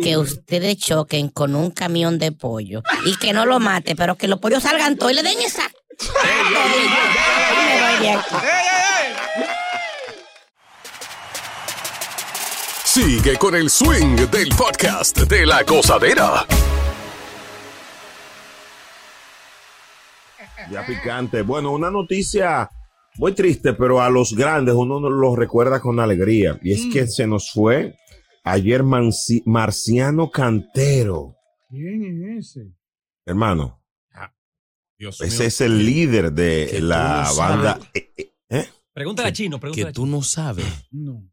que 0.03 0.15
ustedes 0.17 0.77
choquen 0.77 1.29
con 1.29 1.55
un 1.55 1.71
camión 1.71 2.19
de 2.19 2.31
pollo 2.31 2.83
y 3.05 3.17
que 3.17 3.33
no 3.33 3.45
lo 3.47 3.59
mate, 3.59 3.95
pero 3.95 4.15
que 4.15 4.27
los 4.27 4.39
pollos 4.39 4.61
salgan 4.63 4.95
todos 4.95 5.11
y 5.11 5.15
le 5.15 5.23
den 5.23 5.39
esa. 5.41 5.69
Me 5.99 7.81
voy 7.81 8.07
de 8.07 8.17
Sigue 12.93 13.37
con 13.37 13.55
el 13.55 13.69
swing 13.69 14.15
del 14.29 14.49
podcast 14.49 15.17
de 15.21 15.45
la 15.45 15.63
gozadera. 15.63 16.45
Ya 20.69 20.85
picante. 20.85 21.41
Bueno, 21.41 21.71
una 21.71 21.89
noticia 21.89 22.69
muy 23.15 23.33
triste, 23.33 23.73
pero 23.73 24.01
a 24.01 24.09
los 24.09 24.33
grandes 24.35 24.75
uno 24.75 24.99
no 24.99 25.09
los 25.09 25.37
recuerda 25.37 25.79
con 25.79 25.99
alegría. 26.01 26.59
Y 26.61 26.73
es 26.73 26.93
que 26.93 27.07
se 27.07 27.27
nos 27.27 27.51
fue 27.51 27.95
ayer 28.43 28.83
Manci- 28.83 29.43
Marciano 29.45 30.29
Cantero. 30.29 31.35
¿Quién 31.69 32.37
es 32.37 32.55
ese? 32.57 32.73
Hermano, 33.25 33.81
Dios 34.97 35.21
ese 35.21 35.37
mío. 35.39 35.47
es 35.47 35.61
el 35.61 35.85
líder 35.85 36.31
de 36.33 36.79
la 36.81 37.23
no 37.29 37.35
banda. 37.37 37.79
eh, 37.93 38.11
eh, 38.17 38.33
¿eh? 38.49 38.69
Pregúntale 38.93 39.29
a 39.29 39.33
Chino, 39.33 39.59
pregúntale 39.59 39.87
Que 39.87 39.93
tú 39.93 40.05
no 40.05 40.21
sabes. 40.21 40.65
No. 40.91 41.23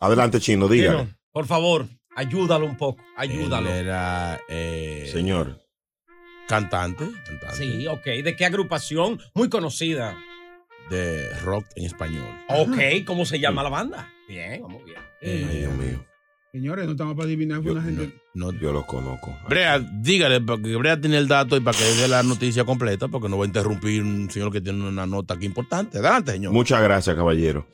Adelante, 0.00 0.40
Chino, 0.40 0.68
dígale. 0.68 0.98
Chino, 1.04 1.18
por 1.32 1.46
favor, 1.46 1.86
ayúdalo 2.16 2.66
un 2.66 2.76
poco, 2.76 3.02
ayúdalo. 3.16 3.68
Él 3.70 3.86
era 3.86 4.40
eh, 4.48 5.08
Señor. 5.12 5.60
cantante, 6.46 7.04
cantante 7.26 7.56
Sí, 7.56 7.86
ok. 7.86 8.04
¿De 8.24 8.36
qué 8.36 8.46
agrupación? 8.46 9.20
Muy 9.34 9.48
conocida. 9.48 10.16
de 10.90 11.28
rock 11.40 11.66
en 11.76 11.84
español. 11.84 12.26
Ok, 12.48 13.04
¿cómo 13.06 13.26
se 13.26 13.38
llama 13.38 13.62
la 13.62 13.68
banda? 13.68 14.10
Bien, 14.28 14.62
vamos 14.62 14.84
bien. 14.84 14.98
Ay, 15.20 15.58
Dios 15.58 15.74
mío. 15.74 16.04
Señores, 16.52 16.86
no 16.86 16.92
estamos 16.92 17.14
para 17.14 17.26
adivinar. 17.26 17.62
Fue 17.62 17.72
una 17.72 17.82
gente. 17.82 18.14
No, 18.34 18.52
Yo 18.52 18.72
lo 18.72 18.86
conozco. 18.86 19.36
Brea, 19.48 19.78
dígale, 19.78 20.40
porque 20.40 20.76
Brea 20.76 20.98
tiene 21.00 21.18
el 21.18 21.28
dato 21.28 21.56
y 21.56 21.60
para 21.60 21.76
que 21.76 21.84
dé 21.84 22.08
la 22.08 22.22
noticia 22.22 22.64
completa, 22.64 23.08
porque 23.08 23.28
no 23.28 23.36
va 23.36 23.44
a 23.44 23.46
interrumpir 23.46 24.02
un 24.02 24.30
señor 24.30 24.50
que 24.50 24.60
tiene 24.60 24.86
una 24.88 25.06
nota 25.06 25.34
aquí 25.34 25.44
importante. 25.46 25.98
Adelante, 25.98 26.32
señor. 26.32 26.52
Muchas 26.52 26.82
gracias, 26.82 27.14
caballero. 27.16 27.66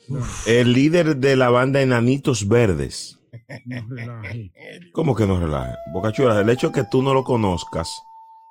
El 0.45 0.73
líder 0.73 1.17
de 1.17 1.35
la 1.35 1.49
banda 1.49 1.81
Enanitos 1.81 2.47
Verdes. 2.47 3.17
No 3.65 3.85
relaje. 3.89 4.51
¿Cómo 4.93 5.15
que 5.15 5.25
no 5.27 5.39
relaje? 5.39 5.73
Bocachula, 5.93 6.39
el 6.41 6.49
hecho 6.49 6.67
de 6.69 6.73
que 6.81 6.83
tú 6.89 7.01
no 7.01 7.13
lo 7.13 7.23
conozcas 7.23 7.89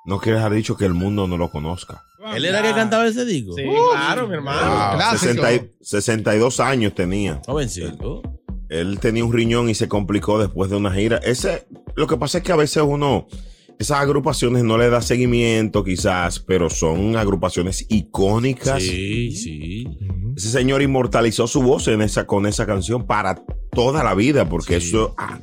no 0.05 0.19
quiere 0.19 0.37
dejar 0.37 0.53
dicho 0.53 0.77
que 0.77 0.85
el 0.85 0.93
mundo 0.93 1.27
no 1.27 1.35
lo 1.37 1.49
conozca. 1.49 2.03
Él 2.35 2.45
era 2.45 2.59
el 2.59 2.65
que 2.65 2.73
cantaba 2.73 3.07
ese 3.07 3.25
disco. 3.25 3.53
Sí, 3.55 3.63
claro, 3.91 4.27
mi 4.27 4.35
hermano. 4.35 4.61
Wow, 4.61 4.95
clásico. 4.95 5.17
60 5.43 5.53
y- 5.53 5.71
62 5.81 6.59
años 6.59 6.93
tenía. 6.95 7.41
Jovencito. 7.45 8.21
Él 8.81 8.99
tenía 8.99 9.23
un 9.25 9.33
riñón 9.33 9.69
y 9.69 9.75
se 9.75 9.87
complicó 9.87 10.39
después 10.39 10.69
de 10.69 10.77
una 10.77 10.91
gira. 10.91 11.17
Ese, 11.17 11.67
lo 11.95 12.07
que 12.07 12.17
pasa 12.17 12.39
es 12.39 12.43
que 12.43 12.51
a 12.51 12.55
veces 12.55 12.83
uno, 12.85 13.27
esas 13.79 13.99
agrupaciones 13.99 14.63
no 14.63 14.77
le 14.77 14.89
da 14.89 15.01
seguimiento 15.01 15.83
quizás, 15.83 16.39
pero 16.39 16.69
son 16.69 17.15
agrupaciones 17.17 17.85
icónicas. 17.89 18.81
Sí, 18.81 19.31
sí. 19.31 19.85
Ese 20.35 20.49
señor 20.49 20.81
inmortalizó 20.81 21.47
su 21.47 21.61
voz 21.61 21.87
en 21.87 22.01
esa, 22.01 22.25
con 22.27 22.45
esa 22.45 22.65
canción 22.65 23.05
para 23.05 23.43
toda 23.71 24.03
la 24.03 24.13
vida, 24.15 24.47
porque 24.49 24.77
eso 24.77 25.13
ah, 25.17 25.39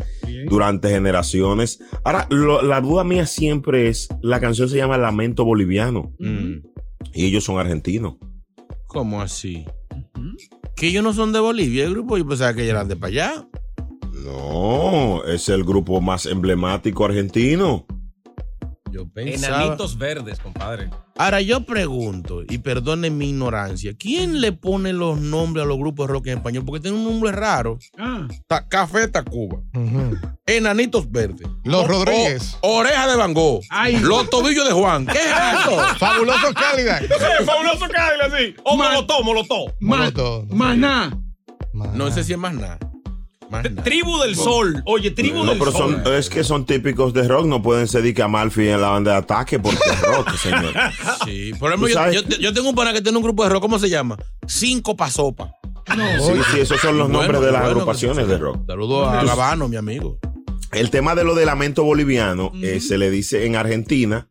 durante 0.47 0.89
generaciones. 0.91 1.81
Ahora, 2.05 2.27
lo- 2.31 2.63
la 2.63 2.81
duda 2.81 3.05
mía 3.05 3.27
siempre 3.27 3.89
es, 3.89 4.09
la 4.23 4.41
canción 4.41 4.69
se 4.69 4.77
llama 4.77 4.99
Lamento 4.99 5.45
Boliviano 5.45 6.15
Mm. 6.19 6.57
y 7.15 7.27
ellos 7.27 7.45
son 7.45 7.59
argentinos. 7.59 8.15
¿Cómo 8.87 9.23
así? 9.23 9.65
Que 10.83 10.89
ellos 10.89 11.05
no 11.05 11.13
son 11.13 11.33
de 11.33 11.39
Bolivia, 11.39 11.85
el 11.85 11.93
grupo, 11.93 12.19
yo 12.19 12.27
pensaba 12.27 12.55
que 12.55 12.63
ellos 12.63 12.73
eran 12.73 12.89
de 12.89 12.97
para 12.97 13.07
allá. 13.07 13.49
No, 14.25 15.23
es 15.23 15.49
el 15.49 15.63
grupo 15.63 16.01
más 16.01 16.27
emblemático 16.27 17.05
argentino. 17.05 17.87
Yo 18.93 19.09
pensaba. 19.09 19.63
Enanitos 19.65 19.97
verdes, 19.97 20.39
compadre. 20.39 20.91
Ahora 21.17 21.41
yo 21.41 21.65
pregunto, 21.65 22.43
y 22.49 22.59
perdonen 22.59 23.17
mi 23.17 23.31
ignorancia, 23.31 23.93
¿quién 23.99 24.41
le 24.41 24.53
pone 24.53 24.93
los 24.93 25.19
nombres 25.19 25.65
a 25.65 25.69
los 25.69 25.79
grupos 25.79 26.07
de 26.07 26.13
rock 26.13 26.27
en 26.29 26.39
español? 26.39 26.65
Porque 26.67 26.81
tiene 26.83 26.97
un 26.99 27.05
nombre 27.05 27.33
raro. 27.33 27.79
Ah. 27.99 28.29
Ta- 28.47 28.69
Café 28.69 29.09
Tacuba. 29.09 29.61
Enanitos 30.47 31.11
Verdes. 31.11 31.47
Los 31.65 31.85
O- 31.85 31.89
Rodríguez. 31.89 32.59
o- 32.61 32.79
Oreja 32.79 33.07
de 33.11 33.17
Van 33.17 33.33
Gogh. 33.35 33.63
Los 34.03 34.29
tobillos 34.31 34.67
de 34.67 34.73
Juan. 34.73 35.07
¿Qué 35.07 35.19
es 35.19 35.27
eso? 35.27 35.77
Fabuloso 35.99 36.53
Cadillac. 36.55 37.09
Fabuloso 37.45 37.89
Cadillac, 37.89 38.37
sí. 38.39 38.55
O 38.65 38.77
Molotov, 38.77 39.25
Molotov. 39.25 39.73
Molotov. 39.81 40.47
Maná. 40.53 41.19
No 41.73 42.11
sé 42.11 42.25
si 42.25 42.33
es 42.33 42.39
más 42.39 42.55
nada. 42.55 42.79
Tribu 43.85 44.19
del 44.21 44.35
Sol. 44.37 44.83
Oye, 44.87 45.11
Tribu 45.11 45.45
No, 45.45 45.51
del 45.51 45.59
pero 45.59 45.73
Sol. 45.73 46.01
son, 46.05 46.15
es 46.15 46.29
que 46.31 46.43
son 46.45 46.65
típicos 46.67 47.13
de 47.13 47.27
rock, 47.29 47.47
no 47.47 47.63
pueden 47.63 47.87
ser 47.89 48.03
Dick 48.03 48.21
Amalfi 48.21 48.69
en 48.69 48.81
la 48.81 48.89
banda 48.89 49.13
de 49.13 49.19
ataque 49.19 49.59
porque 49.59 49.79
es 49.85 50.01
rock, 50.03 50.35
señor. 50.37 50.73
Sí, 51.25 51.53
por 51.59 51.71
ejemplo, 51.73 51.89
¿Tú 51.89 52.13
yo, 52.13 52.23
yo- 52.23 52.37
yo 52.39 52.53
tengo 52.53 52.69
un 52.71 52.75
pana 52.75 52.93
que 52.93 53.01
tiene 53.03 53.19
un 53.19 53.25
grupo 53.25 53.43
de 53.45 53.51
rock, 53.51 53.63
¿cómo 53.63 53.79
se 53.79 53.89
llama? 53.91 54.17
Cinco 54.47 54.97
Pasopa. 54.97 55.53
Sí, 55.87 56.33
sí, 56.53 56.61
esos 56.61 56.81
son 56.81 56.97
los 56.97 57.09
Bueno, 57.09 57.21
nombres 57.23 57.41
de 57.41 57.53
las 57.53 57.63
bueno, 57.63 57.77
agrupaciones 57.81 58.27
de 58.29 58.39
rock. 58.39 58.67
Saludos 58.67 59.09
a 59.09 59.25
Gabano, 59.25 59.69
mi 59.69 59.77
amigo. 59.77 60.19
El 60.73 60.91
tema 60.91 61.15
de 61.15 61.25
lo 61.25 61.35
de 61.35 61.45
lamento 61.45 61.85
boliviano 61.85 62.51
eh, 62.63 62.81
se 62.81 62.97
le 62.97 63.11
dice 63.11 63.45
en 63.45 63.57
Argentina, 63.57 64.29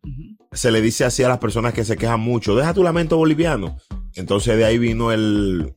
se 0.52 0.72
le 0.72 0.82
dice 0.82 1.06
así 1.06 1.22
a 1.24 1.28
las 1.28 1.38
personas 1.38 1.74
que 1.74 1.84
se 1.86 1.98
quejan 1.98 2.20
mucho, 2.20 2.56
deja 2.56 2.74
tu 2.74 2.84
lamento 2.84 3.16
boliviano. 3.18 3.78
Entonces 4.16 4.58
de 4.58 4.66
ahí 4.66 4.78
vino 4.80 5.12
el, 5.12 5.74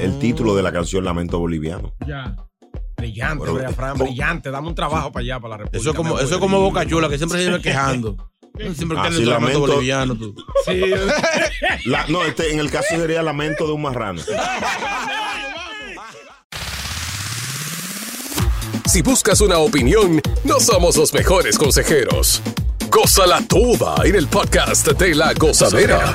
el 0.00 0.18
título 0.18 0.54
de 0.56 0.62
la 0.62 0.72
canción 0.72 1.04
Lamento 1.04 1.38
Boliviano. 1.38 1.92
Ya. 2.06 2.34
Brillante, 3.02 3.38
Bueno, 3.38 3.54
Brea 3.54 3.70
Fran, 3.70 3.96
po- 3.98 4.04
brillante. 4.04 4.50
Dame 4.50 4.68
un 4.68 4.74
trabajo 4.74 5.10
para 5.12 5.22
allá, 5.24 5.40
para 5.40 5.50
la 5.50 5.56
República. 5.58 5.78
Eso 5.80 5.90
es 5.90 5.96
como, 5.96 6.18
eso 6.20 6.34
es 6.34 6.40
como 6.40 6.60
Boca 6.60 6.86
Chula, 6.86 7.08
que 7.08 7.18
siempre 7.18 7.38
se 7.40 7.46
vive 7.48 7.60
quejando. 7.62 8.16
Siempre 8.76 8.98
Ah, 8.98 9.02
tiene 9.08 9.16
sí, 9.16 9.24
lamento 9.24 9.60
boliviano. 9.60 10.14
tú. 10.16 10.34
La- 11.86 12.06
no, 12.08 12.22
este, 12.24 12.52
en 12.52 12.60
el 12.60 12.70
caso 12.70 12.88
sería 12.90 13.22
lamento 13.22 13.66
de 13.66 13.72
un 13.72 13.82
marrano. 13.82 14.20
Si 18.86 19.00
buscas 19.02 19.40
una 19.40 19.58
opinión, 19.58 20.20
no 20.44 20.60
somos 20.60 20.96
los 20.96 21.14
mejores 21.14 21.56
consejeros. 21.56 22.42
Gózala 22.90 23.40
toda 23.48 23.94
en 24.06 24.16
el 24.16 24.26
podcast 24.28 24.86
de 24.86 25.14
la 25.14 25.32
gozadera. 25.32 26.14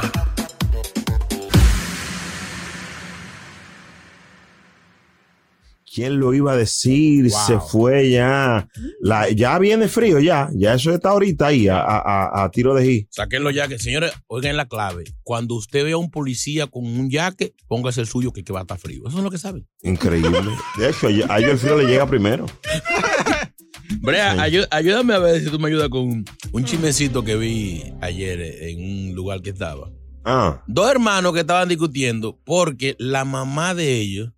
¿Quién 5.97 6.19
lo 6.19 6.31
iba 6.31 6.51
a 6.51 6.55
decir? 6.55 7.31
Se 7.31 7.59
fue 7.59 8.11
ya. 8.11 8.67
La, 9.01 9.31
ya 9.31 9.57
viene 9.57 9.87
frío, 9.87 10.19
ya. 10.19 10.47
Ya 10.53 10.75
eso 10.75 10.93
está 10.93 11.09
ahorita 11.09 11.47
ahí, 11.47 11.67
a, 11.67 11.79
a- 11.79 11.97
a- 11.97 12.43
a 12.43 12.51
tiro 12.51 12.75
de 12.75 12.85
gi. 12.85 13.07
Sáquenlo 13.09 13.49
ya, 13.49 13.67
que 13.67 13.79
señores, 13.79 14.11
oigan 14.27 14.55
la 14.57 14.67
clave. 14.67 15.05
Cuando 15.23 15.55
usted 15.55 15.83
vea 15.83 15.95
a 15.95 15.97
un 15.97 16.11
policía 16.11 16.67
con 16.67 16.85
un 16.85 17.09
jaque, 17.09 17.55
póngase 17.67 18.01
el 18.01 18.05
suyo 18.05 18.31
que, 18.31 18.43
que 18.43 18.53
va 18.53 18.59
a 18.59 18.61
estar 18.61 18.77
frío. 18.77 19.01
Eso 19.07 19.17
es 19.17 19.23
lo 19.23 19.31
que 19.31 19.39
saben. 19.39 19.67
Increíble. 19.81 20.37
De 20.77 20.87
hecho, 20.89 21.07
a 21.07 21.39
ellos 21.39 21.51
el 21.53 21.57
frío 21.57 21.77
le 21.77 21.85
llega 21.87 22.05
primero. 22.05 22.45
Brea, 24.01 24.33
Sí. 24.33 24.39
ayú- 24.39 24.67
ayúdame 24.69 25.13
a 25.15 25.19
ver 25.19 25.41
si 25.43 25.49
tú 25.49 25.57
me 25.59 25.67
ayudas 25.69 25.89
con 25.89 26.01
un, 26.01 26.25
un 26.51 26.63
chismecito 26.63 27.23
que 27.23 27.35
vi 27.37 27.83
ayer 28.01 28.39
en 28.41 28.83
un 29.09 29.15
lugar 29.15 29.41
que 29.41 29.49
estaba. 29.49 29.89
Ah. 30.25 30.61
Dos 30.67 30.91
hermanos 30.91 31.33
que 31.33 31.39
estaban 31.39 31.69
discutiendo 31.69 32.37
porque 32.45 32.95
la 32.99 33.23
mamá 33.25 33.73
de 33.73 33.95
ellos 33.99 34.31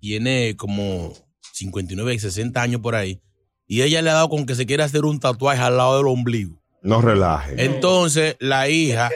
tiene 0.00 0.56
como 0.56 1.12
59 1.52 2.14
y 2.14 2.18
60 2.18 2.60
años 2.60 2.80
por 2.80 2.94
ahí 2.94 3.20
y 3.66 3.82
ella 3.82 4.00
le 4.02 4.10
ha 4.10 4.14
dado 4.14 4.30
con 4.30 4.46
que 4.46 4.54
se 4.54 4.66
quiere 4.66 4.82
hacer 4.82 5.04
un 5.04 5.20
tatuaje 5.20 5.60
al 5.60 5.76
lado 5.76 5.98
del 5.98 6.06
ombligo. 6.06 6.58
No 6.82 7.02
relaje. 7.02 7.62
Entonces 7.64 8.36
la 8.40 8.68
hija 8.68 9.10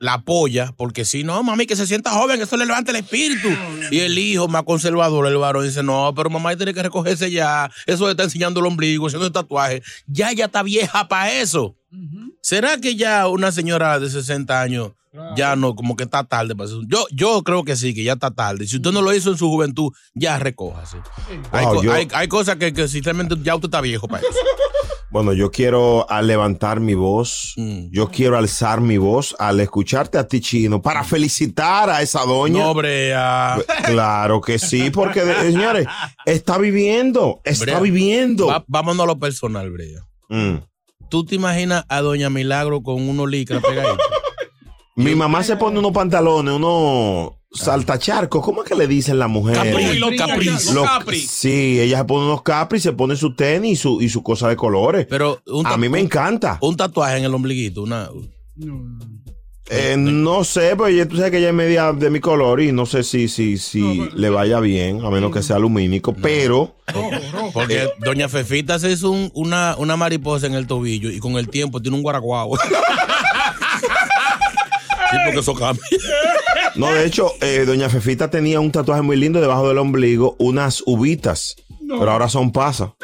la 0.00 0.14
apoya 0.14 0.72
porque 0.76 1.04
si 1.04 1.24
no, 1.24 1.42
mami, 1.42 1.66
que 1.66 1.76
se 1.76 1.86
sienta 1.86 2.10
joven, 2.10 2.40
eso 2.40 2.56
le 2.56 2.66
levanta 2.66 2.90
el 2.92 2.98
espíritu. 2.98 3.48
Y 3.90 4.00
el 4.00 4.16
hijo 4.18 4.48
más 4.48 4.62
conservador, 4.62 5.26
el 5.26 5.36
varón, 5.36 5.64
dice, 5.64 5.82
no, 5.82 6.12
pero 6.16 6.30
mamá 6.30 6.56
tiene 6.56 6.72
que 6.72 6.82
recogerse 6.82 7.30
ya. 7.30 7.70
Eso 7.86 8.06
de 8.06 8.12
estar 8.12 8.24
enseñando 8.24 8.60
el 8.60 8.66
ombligo, 8.66 9.06
haciendo 9.06 9.26
el 9.26 9.32
tatuaje. 9.32 9.82
Ya 10.06 10.30
ella 10.30 10.46
está 10.46 10.62
vieja 10.62 11.08
para 11.08 11.40
eso. 11.40 11.76
¿Será 12.40 12.78
que 12.78 12.96
ya 12.96 13.28
una 13.28 13.52
señora 13.52 13.98
de 14.00 14.08
60 14.10 14.60
años 14.60 14.92
ya 15.36 15.56
no, 15.56 15.74
como 15.74 15.94
que 15.94 16.04
está 16.04 16.24
tarde 16.24 16.54
para 16.54 16.68
eso? 16.68 16.80
Yo, 16.88 17.06
yo 17.12 17.42
creo 17.42 17.64
que 17.64 17.76
sí, 17.76 17.92
que 17.94 18.02
ya 18.04 18.14
está 18.14 18.30
tarde. 18.30 18.66
Si 18.66 18.76
usted 18.76 18.92
no 18.92 19.02
lo 19.02 19.12
hizo 19.12 19.30
en 19.30 19.36
su 19.36 19.48
juventud, 19.48 19.92
ya 20.14 20.38
recójase. 20.38 20.98
hay, 21.52 21.64
Wow, 21.66 21.74
co- 21.76 21.82
yo- 21.82 21.92
hay- 21.92 22.08
hay 22.14 22.28
cosas 22.28 22.56
que, 22.56 22.72
que 22.72 22.88
sinceramente 22.88 23.34
ya 23.42 23.54
usted 23.54 23.66
está 23.68 23.80
viejo 23.80 24.08
para 24.08 24.20
eso. 24.22 24.30
Bueno, 25.10 25.34
yo 25.34 25.50
quiero 25.50 26.10
al 26.10 26.26
levantar 26.26 26.80
mi 26.80 26.94
voz, 26.94 27.52
Mm. 27.58 27.90
yo 27.90 28.08
quiero 28.08 28.38
alzar 28.38 28.80
mi 28.80 28.96
voz 28.96 29.36
al 29.38 29.60
escucharte 29.60 30.16
a 30.16 30.26
ti, 30.26 30.40
Chino, 30.40 30.80
para 30.80 31.04
felicitar 31.04 31.90
a 31.90 32.00
esa 32.00 32.24
doña. 32.24 32.60
No, 32.64 32.72
Brea. 32.72 33.58
Claro 33.84 34.40
que 34.40 34.58
sí, 34.58 34.88
porque, 34.88 35.22
de- 35.22 35.34
señores, 35.52 35.86
está 36.24 36.56
viviendo, 36.56 37.42
está 37.44 37.64
Brea, 37.66 37.80
viviendo. 37.80 38.46
va- 38.46 38.64
vámonos 38.66 39.04
a 39.04 39.06
lo 39.08 39.18
personal, 39.18 39.70
Brea. 39.70 40.00
Mm. 40.30 40.62
¿Tú 41.12 41.26
te 41.26 41.34
imaginas 41.34 41.84
a 41.90 42.00
Doña 42.00 42.30
Milagro 42.30 42.82
con 42.82 43.06
unos 43.06 43.28
licras 43.28 43.62
pegaditos? 43.62 43.98
Mi 44.96 45.14
mamá 45.14 45.42
se 45.44 45.56
pone 45.56 45.78
unos 45.78 45.92
pantalones, 45.92 46.54
unos 46.54 47.32
saltacharcos, 47.52 48.42
¿cómo 48.42 48.62
es 48.62 48.68
que 48.70 48.74
le 48.74 48.86
dicen 48.86 49.18
la 49.18 49.28
mujer? 49.28 49.56
Capri, 49.56 49.98
los 49.98 50.10
capris. 50.16 50.72
Los- 50.72 50.88
Sí, 51.28 51.78
ella 51.80 51.98
se 51.98 52.04
pone 52.06 52.24
unos 52.24 52.40
capri, 52.40 52.80
se 52.80 52.92
pone 52.94 53.14
su 53.16 53.34
tenis 53.34 53.72
y 53.72 53.76
su, 53.76 54.00
y 54.00 54.08
su 54.08 54.22
cosa 54.22 54.48
de 54.48 54.56
colores. 54.56 55.06
Pero 55.06 55.38
un 55.48 55.66
a 55.66 55.76
mí 55.76 55.90
me 55.90 56.00
encanta. 56.00 56.56
Un 56.62 56.78
tatuaje 56.78 57.18
en 57.18 57.24
el 57.24 57.34
ombliguito, 57.34 57.82
una. 57.82 58.08
Eh, 59.70 59.94
no 59.96 60.44
sé, 60.44 60.74
pues 60.76 60.94
ya 60.94 61.06
tú 61.06 61.16
sabes 61.16 61.30
que 61.30 61.38
ella 61.38 61.48
es 61.48 61.54
media 61.54 61.92
de 61.92 62.10
mi 62.10 62.20
color 62.20 62.60
y 62.60 62.72
no 62.72 62.84
sé 62.84 63.02
si, 63.04 63.28
si, 63.28 63.56
si 63.56 64.08
le 64.14 64.28
vaya 64.28 64.60
bien, 64.60 65.02
a 65.04 65.08
menos 65.10 65.32
que 65.32 65.42
sea 65.42 65.58
lumínico, 65.58 66.12
pero 66.14 66.74
Porque 67.54 67.88
Doña 68.00 68.28
Fefita 68.28 68.78
se 68.78 68.90
hizo 68.90 69.10
un- 69.10 69.30
una, 69.34 69.76
una 69.78 69.96
mariposa 69.96 70.46
en 70.46 70.54
el 70.54 70.66
tobillo 70.66 71.10
y 71.10 71.20
con 71.20 71.38
el 71.38 71.48
tiempo 71.48 71.80
tiene 71.80 71.96
un 71.96 72.02
guaraguao. 72.02 72.56
sí, 75.10 75.16
porque 75.24 75.40
eso 75.40 75.54
cambia. 75.54 75.82
no, 76.74 76.92
de 76.92 77.06
hecho, 77.06 77.32
eh, 77.40 77.64
doña 77.66 77.88
Fefita 77.88 78.28
tenía 78.30 78.60
un 78.60 78.72
tatuaje 78.72 79.00
muy 79.02 79.16
lindo 79.16 79.40
debajo 79.40 79.68
del 79.68 79.78
ombligo, 79.78 80.36
unas 80.38 80.82
uvitas, 80.86 81.56
pero 81.88 82.10
ahora 82.10 82.28
son 82.28 82.52
pasas. 82.52 82.90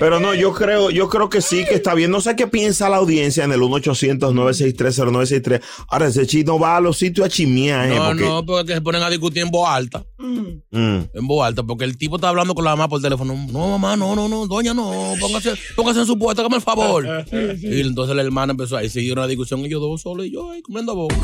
Pero 0.00 0.20
no, 0.20 0.34
yo 0.34 0.52
creo, 0.52 0.90
yo 0.90 1.08
creo 1.08 1.28
que 1.30 1.40
sí 1.40 1.64
que 1.64 1.74
está 1.74 1.94
bien. 1.94 2.10
No 2.10 2.20
sé 2.20 2.36
qué 2.36 2.46
piensa 2.46 2.88
la 2.88 2.96
audiencia 2.96 3.44
en 3.44 3.52
el 3.52 3.60
1-800-963-0963. 3.60 5.60
Ahora, 5.88 6.06
ese 6.08 6.26
chino 6.26 6.58
va 6.58 6.76
a 6.76 6.80
los 6.80 6.98
sitios 6.98 7.26
a 7.26 7.30
chimiar, 7.30 7.90
¿eh? 7.90 7.96
No, 7.96 8.06
porque- 8.06 8.24
no, 8.24 8.46
porque 8.46 8.74
se 8.74 8.80
ponen 8.80 9.02
a 9.02 9.10
discutir 9.10 9.42
en 9.42 9.50
voz 9.50 9.68
alta. 9.68 10.04
Mm. 10.18 11.00
En 11.14 11.26
voz 11.26 11.46
alta, 11.46 11.62
porque 11.62 11.84
el 11.84 11.96
tipo 11.96 12.16
está 12.16 12.28
hablando 12.28 12.54
con 12.54 12.64
la 12.64 12.70
mamá 12.72 12.88
por 12.88 13.00
teléfono. 13.00 13.34
No, 13.50 13.68
mamá, 13.78 13.96
no, 13.96 14.14
no, 14.16 14.28
no, 14.28 14.46
doña, 14.46 14.74
no, 14.74 15.14
póngase, 15.20 15.54
póngase 15.76 16.00
en 16.00 16.06
su 16.06 16.18
puesto, 16.18 16.42
hágame 16.42 16.56
el 16.56 16.62
favor. 16.62 17.06
Y 17.64 17.80
entonces 17.80 18.14
la 18.16 18.22
hermana 18.22 18.52
empezó 18.52 18.76
ahí, 18.76 18.88
siguió 18.88 19.12
una 19.14 19.26
discusión, 19.26 19.60
ellos 19.64 19.80
dos 19.80 20.02
solos 20.02 20.26
y 20.26 20.32
yo 20.32 20.50
ahí 20.50 20.62
comiendo 20.62 20.94
boca. 20.94 21.14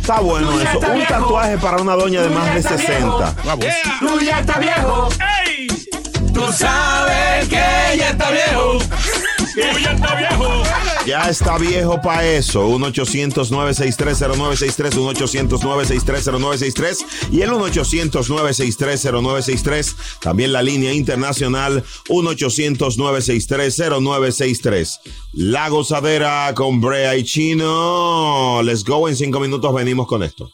Está 0.00 0.20
bueno 0.20 0.50
eso. 0.60 0.78
Un 0.78 1.06
tatuaje 1.06 1.58
para 1.58 1.80
una 1.82 1.94
doña 1.94 2.22
de 2.22 2.30
más 2.30 2.54
de 2.54 2.62
60. 2.62 3.36
Vamos. 3.44 3.66
Tú 4.00 4.20
ya 4.24 4.40
estás 4.40 4.60
viejo. 4.60 5.08
¡Ey! 5.46 5.57
Tú 6.38 6.46
sabes 6.52 7.48
que 7.48 7.56
ella 7.56 8.10
está 8.10 8.30
viejo. 8.30 8.78
Que 9.56 9.82
ya 9.82 9.92
está 9.92 10.14
viejo. 10.14 10.62
Ya 11.04 11.28
está 11.28 11.58
viejo 11.58 12.00
para 12.00 12.24
eso. 12.24 12.68
1-800-963-0963, 12.78 14.92
1-800-963-0963 14.92 17.04
y 17.32 17.42
el 17.42 17.50
1-800-963-0963. 17.50 19.96
También 20.20 20.52
la 20.52 20.62
línea 20.62 20.92
internacional 20.92 21.82
1-800-963-0963. 22.08 25.00
La 25.32 25.68
gozadera 25.70 26.52
con 26.54 26.80
Brea 26.80 27.16
y 27.16 27.24
Chino. 27.24 28.62
Let's 28.62 28.84
go. 28.84 29.08
En 29.08 29.16
cinco 29.16 29.40
minutos 29.40 29.74
venimos 29.74 30.06
con 30.06 30.22
esto. 30.22 30.52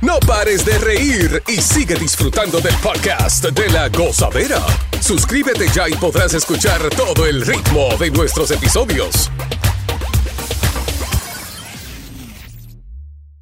No 0.00 0.18
pares 0.20 0.64
de 0.64 0.78
reír 0.78 1.42
y 1.46 1.60
sigue 1.60 1.94
disfrutando 1.94 2.60
del 2.60 2.74
podcast 2.76 3.44
de 3.44 3.68
la 3.70 3.88
gozadera. 3.88 4.60
Suscríbete 5.00 5.66
ya 5.68 5.88
y 5.88 5.94
podrás 5.94 6.34
escuchar 6.34 6.80
todo 6.90 7.26
el 7.26 7.44
ritmo 7.44 7.88
de 7.98 8.10
nuestros 8.10 8.50
episodios. 8.50 9.30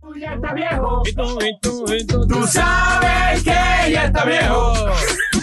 Tú 0.01 0.15
ya 0.21 0.35
estás 0.35 0.55
viejo. 0.55 1.03
Tú 2.29 2.47
sabes 2.47 3.43
que 3.43 3.93
ya 3.93 4.05
está 4.05 4.25
viejo. 4.25 4.75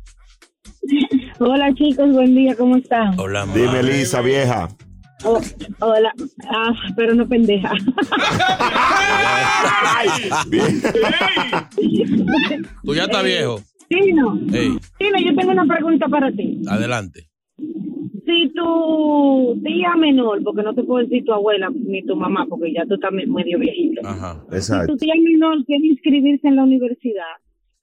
Hola 1.41 1.75
chicos, 1.75 2.11
buen 2.13 2.35
día, 2.35 2.57
¿cómo 2.57 2.77
están? 2.77 3.19
Hola, 3.19 3.45
Dime, 3.55 3.83
Lisa, 3.83 4.21
vieja. 4.21 4.69
Oh, 5.25 5.41
hola, 5.81 6.13
ah, 6.49 6.73
pero 6.97 7.15
no 7.15 7.29
pendeja. 7.29 7.73
Tú 12.85 12.95
ya 12.95 13.05
estás 13.05 13.25
viejo. 13.25 13.61
Tino, 13.89 14.39
Ey, 14.53 14.79
Tino, 14.99 15.19
yo 15.25 15.35
tengo 15.37 15.51
una 15.53 15.65
pregunta 15.67 16.07
para 16.09 16.31
ti. 16.31 16.61
adelante. 16.69 17.28
Si 18.29 18.49
tu 18.51 19.59
tía 19.65 19.97
menor, 19.97 20.43
porque 20.45 20.63
no 20.63 20.75
te 20.75 20.83
puedo 20.85 21.03
decir 21.07 21.25
tu 21.25 21.33
abuela 21.33 21.71
ni 21.75 22.03
tu 22.05 22.15
mamá, 22.15 22.45
porque 22.47 22.75
ya 22.75 22.85
tú 22.85 22.95
estás 22.97 23.11
me- 23.11 23.25
medio 23.27 23.59
viejito. 23.59 24.03
Ajá. 24.05 24.45
Exacto. 24.53 24.93
Tu 24.93 24.99
tía 24.99 25.15
menor 25.19 25.65
quiere 25.65 25.87
inscribirse 25.87 26.47
en 26.47 26.57
la 26.57 26.65
universidad 26.65 27.25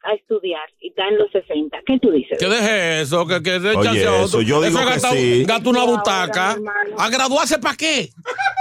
a 0.08 0.14
estudiar 0.14 0.62
y 0.80 0.90
está 0.90 1.08
en 1.08 1.18
los 1.18 1.32
60. 1.32 1.78
¿Qué 1.86 2.00
tú 2.00 2.12
dices? 2.12 2.38
Que 2.40 2.48
deje 2.48 3.02
eso, 3.02 3.26
que, 3.26 3.42
que 3.42 3.60
dé 3.60 3.76
Oye, 3.76 3.84
chance 3.84 4.06
a 4.08 4.12
otro. 4.14 4.26
eso, 4.26 4.42
yo 4.42 4.62
digo 4.62 4.80
es 4.80 4.86
que 4.86 4.92
gasta, 4.92 5.12
sí. 5.12 5.44
gasta 5.46 5.70
una 5.70 5.84
butaca. 5.84 6.58
¿A 6.98 7.10
graduarse 7.10 7.58
para 7.60 7.76
qué? 7.76 8.10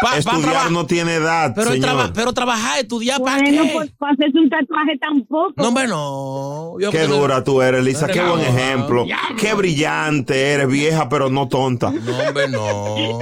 Pa- 0.02 0.18
Estudiar 0.18 0.42
trabajar. 0.42 0.70
no 0.72 0.86
tiene 0.86 1.14
edad, 1.14 1.52
Pero, 1.54 1.70
señor. 1.70 1.82
traba- 1.88 2.12
pero 2.14 2.32
trabajar, 2.32 2.78
estudiar, 2.80 3.20
¿para 3.22 3.40
Bueno, 3.42 3.62
qué? 3.64 3.70
pues 3.72 3.90
para 3.98 4.12
hacerse 4.12 4.38
un 4.38 4.50
tatuaje 4.50 4.98
tampoco. 5.00 5.52
No, 5.56 5.68
hombre, 5.68 5.86
no. 5.88 6.76
Yo 6.80 6.90
Qué 6.90 7.06
dura 7.06 7.42
tú 7.44 7.60
eres, 7.62 7.84
Lisa. 7.84 8.06
Qué 8.08 8.22
buen 8.22 8.40
ejemplo. 8.40 9.06
Qué 9.40 9.54
brillante 9.54 10.52
eres, 10.52 10.68
vieja, 10.68 11.08
pero 11.08 11.30
no 11.30 11.48
tonta. 11.48 11.90
No, 11.90 12.18
hombre, 12.28 12.48
no. 12.48 13.18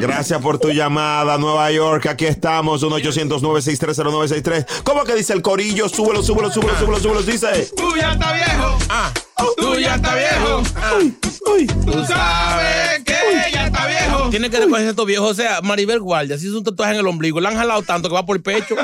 Gracias 0.00 0.40
por 0.40 0.58
tu 0.58 0.70
llamada, 0.70 1.38
Nueva 1.38 1.70
York. 1.72 2.06
Aquí 2.06 2.26
estamos, 2.26 2.82
1-800-963-0963. 2.82 4.82
¿Cómo 4.84 5.04
que 5.04 5.14
dice 5.14 5.32
el 5.32 5.42
corillo? 5.42 5.88
Súbelo, 5.88 6.22
súbelo, 6.22 6.50
súbelo, 6.50 6.78
súbelo, 6.78 7.00
súbelo. 7.00 7.22
Dice. 7.22 7.70
Tú 7.76 7.96
ya 7.96 8.12
estás 8.12 8.34
viejo. 8.34 8.78
Ah. 8.88 9.12
Tú 9.56 9.78
ya 9.78 9.94
estás 9.96 10.14
viejo. 10.14 10.62
Tú 11.84 12.04
sabes 12.04 13.02
que 13.04 13.14
ya 13.52 13.66
está 13.66 13.86
viejo. 13.86 14.30
Tiene 14.30 14.50
que 14.50 14.58
recogerse 14.58 14.90
estos 14.90 15.06
viejos. 15.06 15.30
O 15.30 15.34
sea, 15.34 15.60
Maribel 15.62 16.00
Guardia, 16.00 16.38
si 16.38 16.48
hizo 16.48 16.58
un 16.58 16.64
tatuaje 16.64 16.94
en 16.94 17.00
el 17.00 17.06
ombligo, 17.06 17.40
le 17.40 17.48
han 17.48 17.56
jalado 17.56 17.82
tanto 17.82 18.08
que 18.08 18.14
va 18.14 18.24
por 18.24 18.36
el 18.36 18.42
pecho. 18.42 18.76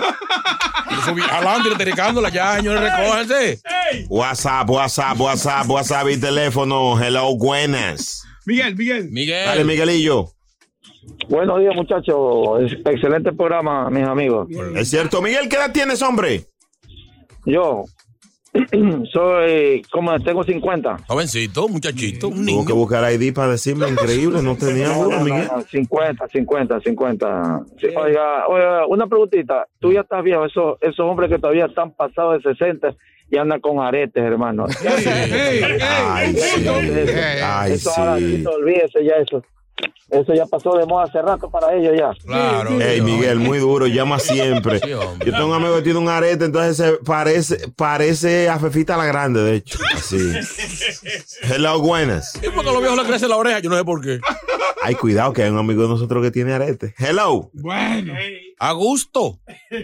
Jalando 1.29 1.68
y 1.68 1.72
retericándola 1.72 2.31
ya, 2.31 2.57
señores, 2.57 2.83
recójanse. 2.83 3.61
WhatsApp, 4.09 4.68
WhatsApp, 4.70 5.20
WhatsApp, 5.20 5.68
WhatsApp 5.68 6.09
y 6.11 6.16
teléfono. 6.16 7.00
Hello, 7.00 7.37
buenas. 7.37 8.22
Miguel, 8.46 8.77
Miguel. 8.77 9.11
Miguel. 9.11 9.46
Dale, 9.46 9.64
Miguelillo. 9.64 10.31
Buenos 11.28 11.60
días, 11.60 11.74
muchachos. 11.74 12.62
Es- 12.62 12.78
Excelente 12.84 13.32
programa, 13.32 13.88
mis 13.90 14.04
amigos. 14.06 14.48
Es 14.76 14.88
cierto. 14.90 15.20
Miguel, 15.22 15.48
¿qué 15.48 15.56
edad 15.56 15.72
tienes, 15.72 16.02
hombre? 16.02 16.42
Yo 17.46 17.84
soy, 19.12 19.82
como 19.90 20.18
tengo 20.20 20.44
50. 20.44 20.98
Jovencito, 21.08 21.68
muchachito, 21.68 22.28
un 22.28 22.34
Tuvo 22.34 22.44
niño. 22.44 22.64
que 22.66 22.72
buscar 22.72 23.12
ID 23.12 23.34
para 23.34 23.52
decirme 23.52 23.88
increíble. 23.88 24.42
No 24.42 24.56
tenía 24.56 24.88
No, 24.88 25.04
duda, 25.04 25.18
no, 25.18 25.24
Miguel. 25.24 25.48
no, 25.54 25.60
50, 25.62 26.28
50, 26.28 26.80
50. 26.80 27.60
Sí, 27.80 27.87
oiga, 27.96 28.46
oiga, 28.48 28.87
una 28.87 29.06
preguntita. 29.06 29.66
Tú 29.80 29.92
ya 29.92 30.00
estás 30.02 30.22
viejo, 30.22 30.44
esos, 30.44 30.76
esos 30.80 31.00
hombres 31.00 31.30
que 31.30 31.38
todavía 31.38 31.66
están 31.66 31.92
pasados 31.92 32.42
de 32.42 32.52
60 32.54 32.94
y 33.30 33.37
andan 33.38 33.60
con 33.60 33.80
aretes, 33.80 34.22
hermano. 34.22 34.66
Ay, 34.68 36.34
sí. 36.37 36.68
Ay, 37.42 37.72
eso 37.72 37.90
ahora 37.96 38.18
sí. 38.18 38.37
sí, 38.38 38.44
olvídese 38.46 39.04
ya 39.04 39.14
eso. 39.16 39.42
Eso 40.14 40.33
ya 40.33 40.46
pasó 40.46 40.77
de 40.77 40.87
moda 40.87 41.05
hace 41.05 41.20
rato 41.20 41.50
para 41.50 41.74
ellos 41.74 41.94
ya. 41.98 42.12
Claro. 42.24 42.81
Ey, 42.81 43.00
Miguel, 43.00 43.40
muy 43.40 43.59
duro, 43.59 43.87
llama 43.87 44.18
siempre. 44.18 44.81
Yo 44.87 45.16
tengo 45.18 45.46
un 45.46 45.55
amigo 45.55 45.77
que 45.77 45.83
tiene 45.83 45.98
un 45.98 46.09
arete, 46.09 46.44
entonces 46.44 46.77
se 46.77 46.92
parece, 47.05 47.68
parece 47.77 48.48
a 48.48 48.59
Fefita 48.59 48.96
la 48.96 49.07
Grande, 49.07 49.42
de 49.42 49.57
hecho. 49.57 49.79
Así. 49.92 50.33
Hello, 51.42 51.81
buenas. 51.81 52.37
Es 52.37 52.50
porque 52.50 52.70
a 52.70 52.72
los 52.72 52.81
viejos 52.81 52.98
le 52.98 53.05
crece 53.05 53.27
la 53.27 53.37
oreja, 53.37 53.59
yo 53.59 53.70
no 53.70 53.77
sé 53.77 53.85
por 53.85 54.00
qué. 54.00 54.20
Ay, 54.83 54.94
cuidado, 54.94 55.33
que 55.33 55.42
hay 55.42 55.50
un 55.50 55.59
amigo 55.59 55.83
de 55.83 55.88
nosotros 55.88 56.22
que 56.22 56.31
tiene 56.31 56.53
arete. 56.53 56.94
Hello. 56.98 57.50
Bueno. 57.53 58.14
A 58.59 58.72
gusto. 58.72 59.40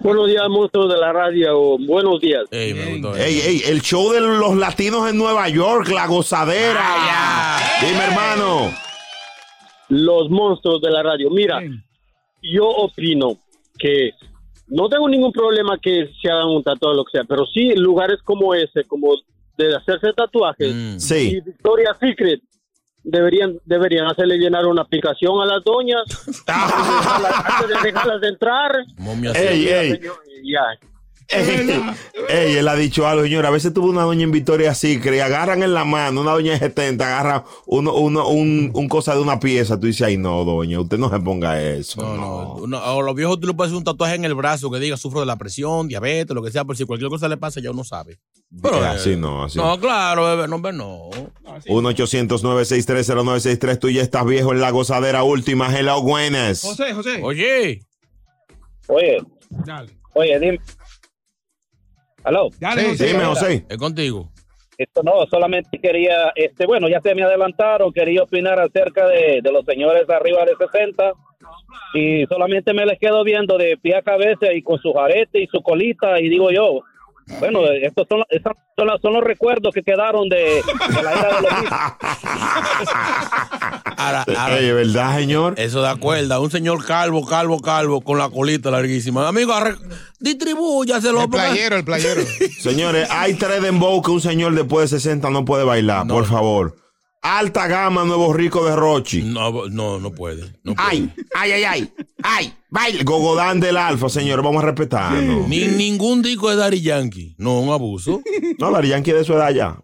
Buenos 0.00 0.28
días, 0.28 0.48
monstruos 0.48 0.92
de 0.92 0.98
la 0.98 1.12
radio. 1.12 1.78
Buenos 1.78 2.20
días. 2.20 2.44
Ey, 2.50 2.72
ey, 3.16 3.62
el 3.66 3.80
show 3.82 4.12
de 4.12 4.20
los 4.20 4.56
latinos 4.56 5.08
en 5.08 5.16
Nueva 5.16 5.48
York, 5.48 5.88
la 5.88 6.06
gozadera. 6.06 7.58
Dime, 7.80 8.04
hermano. 8.04 8.72
Los 9.88 10.28
monstruos 10.30 10.80
de 10.80 10.90
la 10.90 11.02
radio. 11.02 11.30
Mira, 11.30 11.62
yo 12.42 12.68
opino 12.68 13.36
que 13.78 14.10
no 14.66 14.88
tengo 14.88 15.08
ningún 15.08 15.32
problema 15.32 15.78
que 15.80 16.10
se 16.20 16.30
hagan 16.30 16.48
un 16.48 16.62
tatuaje 16.62 16.94
o 16.94 16.96
lo 16.96 17.04
que 17.04 17.12
sea, 17.12 17.24
pero 17.24 17.46
sí 17.46 17.74
lugares 17.76 18.18
como 18.24 18.54
ese, 18.54 18.84
como 18.84 19.14
de 19.56 19.76
hacerse 19.76 20.12
tatuajes. 20.14 21.02
Sí. 21.02 21.36
Y 21.36 21.40
Victoria's 21.40 21.96
Secret 22.00 22.40
deberían 23.04 23.58
deberían 23.64 24.06
hacerle 24.06 24.38
llenar 24.38 24.66
una 24.66 24.82
aplicación 24.82 25.40
a 25.40 25.46
las 25.46 25.64
doñas 25.64 26.02
antes 26.46 27.68
de 27.68 27.74
dejarlas 27.82 28.20
de 28.20 28.28
entrar. 28.28 28.72
Ey, 29.34 29.68
ey. 29.68 30.00
Ya. 30.44 30.78
Ey, 31.32 31.80
ey, 32.28 32.56
él 32.56 32.68
ha 32.68 32.74
dicho 32.74 33.06
algo, 33.06 33.22
señor. 33.24 33.46
A 33.46 33.50
veces 33.50 33.72
tuve 33.72 33.88
una 33.88 34.02
doña 34.02 34.24
en 34.24 34.32
Victoria 34.32 34.74
Secret 34.74 35.20
agarran 35.20 35.62
en 35.62 35.72
la 35.74 35.84
mano, 35.84 36.20
una 36.20 36.32
doña 36.32 36.52
de 36.52 36.58
70, 36.58 37.06
agarran 37.06 37.44
uno, 37.66 37.94
uno, 37.94 38.28
un, 38.28 38.70
un 38.74 38.88
cosa 38.88 39.14
de 39.14 39.20
una 39.22 39.38
pieza. 39.40 39.78
Tú 39.80 39.86
dices, 39.86 40.02
ay, 40.06 40.16
no, 40.18 40.44
doña, 40.44 40.80
usted 40.80 40.98
no 40.98 41.08
se 41.10 41.18
ponga 41.20 41.60
eso. 41.62 42.02
No, 42.02 42.54
Uno- 42.62 42.78
a 42.78 43.00
los 43.02 43.14
viejos 43.14 43.40
tú 43.40 43.46
le 43.46 43.54
puedes 43.54 43.70
hacer 43.70 43.78
un 43.78 43.84
tatuaje 43.84 44.14
en 44.16 44.24
el 44.24 44.34
brazo 44.34 44.70
que 44.70 44.78
diga 44.78 44.96
sufro 44.96 45.20
de 45.20 45.26
la 45.26 45.36
presión, 45.36 45.88
diabetes, 45.88 46.34
lo 46.34 46.42
que 46.42 46.50
sea, 46.50 46.64
por 46.64 46.76
si 46.76 46.84
cualquier 46.84 47.10
cosa 47.10 47.28
le 47.28 47.36
pasa 47.36 47.60
ya 47.60 47.70
uno 47.70 47.84
sabe. 47.84 48.18
Pero, 48.62 48.82
Eh, 48.84 48.86
así 48.86 49.16
no, 49.16 49.44
así 49.44 49.56
No, 49.58 49.78
claro, 49.80 50.24
bebé, 50.26 50.46
no, 50.48 50.56
hombre, 50.56 50.72
no. 50.74 51.08
1-800-963-0963. 51.66 53.78
Tú 53.78 53.88
ya 53.90 54.02
estás 54.02 54.24
viejo 54.26 54.52
en 54.52 54.60
la 54.60 54.70
gozadera 54.70 55.22
última. 55.22 55.74
Hello, 55.76 56.02
buenas. 56.02 56.60
José, 56.62 56.92
José. 56.92 57.20
Oye. 57.22 57.80
Oye, 58.88 59.18
Dale. 59.50 59.90
oye, 60.14 60.38
dime. 60.38 60.60
¿Aló? 62.24 62.50
Dale, 62.60 62.84
José. 62.84 63.06
Dime, 63.06 63.24
José. 63.24 63.64
Es 63.68 63.76
contigo. 63.76 64.28
Esto 64.78 65.02
no, 65.02 65.26
solamente 65.30 65.78
quería, 65.78 66.32
este, 66.34 66.66
bueno, 66.66 66.88
ya 66.88 67.00
se 67.00 67.14
me 67.14 67.22
adelantaron, 67.22 67.92
quería 67.92 68.22
opinar 68.22 68.58
acerca 68.58 69.06
de, 69.06 69.40
de 69.42 69.52
los 69.52 69.64
señores 69.64 70.08
arriba 70.08 70.44
de 70.44 70.56
60 70.56 71.12
y 71.94 72.26
solamente 72.26 72.72
me 72.72 72.86
les 72.86 72.98
quedo 72.98 73.22
viendo 73.22 73.58
de 73.58 73.76
pie 73.76 73.96
a 73.96 74.02
cabeza 74.02 74.52
y 74.52 74.62
con 74.62 74.78
su 74.78 74.92
jarete 74.92 75.40
y 75.42 75.46
su 75.46 75.62
colita 75.62 76.18
y 76.20 76.28
digo 76.28 76.50
yo, 76.50 76.80
bueno, 77.40 77.60
estos 77.82 78.06
son, 78.08 78.22
esas 78.30 78.52
son, 78.76 78.86
las- 78.86 79.00
son 79.00 79.12
los 79.14 79.22
recuerdos 79.24 79.72
que 79.74 79.82
quedaron 79.82 80.28
de, 80.28 80.62
de 80.94 81.02
la 81.02 81.12
era 81.12 81.36
de 81.36 81.42
los 81.42 81.52
Ahora, 83.96 84.24
ahora, 84.36 84.56
Oye, 84.56 84.72
¿verdad, 84.72 85.16
señor? 85.16 85.54
Eso 85.58 85.80
da 85.80 85.96
cuerda. 85.96 86.40
Un 86.40 86.50
señor 86.50 86.84
calvo, 86.84 87.24
calvo, 87.26 87.60
calvo, 87.60 88.00
con 88.00 88.18
la 88.18 88.28
colita 88.30 88.70
larguísima. 88.70 89.28
Amigo, 89.28 89.54
distribúyaselo. 90.18 91.22
El 91.22 91.30
playero, 91.30 91.76
el 91.76 91.84
playero. 91.84 92.22
Señores, 92.60 93.08
hay 93.10 93.34
tres 93.34 93.62
dembow 93.62 94.02
que 94.02 94.10
un 94.10 94.20
señor 94.20 94.54
después 94.54 94.90
de 94.90 94.98
60 94.98 95.30
no 95.30 95.44
puede 95.44 95.64
bailar, 95.64 96.06
por 96.06 96.26
favor. 96.26 96.76
Alta 97.24 97.68
gama, 97.68 98.04
nuevo 98.04 98.32
rico 98.32 98.64
de 98.64 98.74
Rochi. 98.74 99.22
No, 99.22 99.68
no, 99.68 100.00
no 100.00 100.10
puede. 100.12 100.42
no 100.64 100.74
puede. 100.74 100.88
Ay, 100.88 101.10
ay, 101.34 101.52
ay, 101.52 101.64
ay. 101.64 101.92
Ay, 102.24 102.52
baile. 102.68 103.04
Gogodán 103.04 103.60
del 103.60 103.76
Alfa, 103.76 104.08
señor. 104.08 104.42
Vamos 104.42 104.62
a 104.62 104.66
respetarlo. 104.66 105.46
Ni 105.46 105.66
ningún 105.68 106.20
disco 106.22 106.50
de 106.50 106.56
Daddy 106.56 106.80
Yankee. 106.82 107.34
No, 107.38 107.60
un 107.60 107.72
abuso. 107.72 108.22
No, 108.58 108.70
Dari 108.72 108.88
Yankee 108.88 109.12
de 109.12 109.22
su 109.24 109.34
edad 109.34 109.50
ya. 109.50 109.78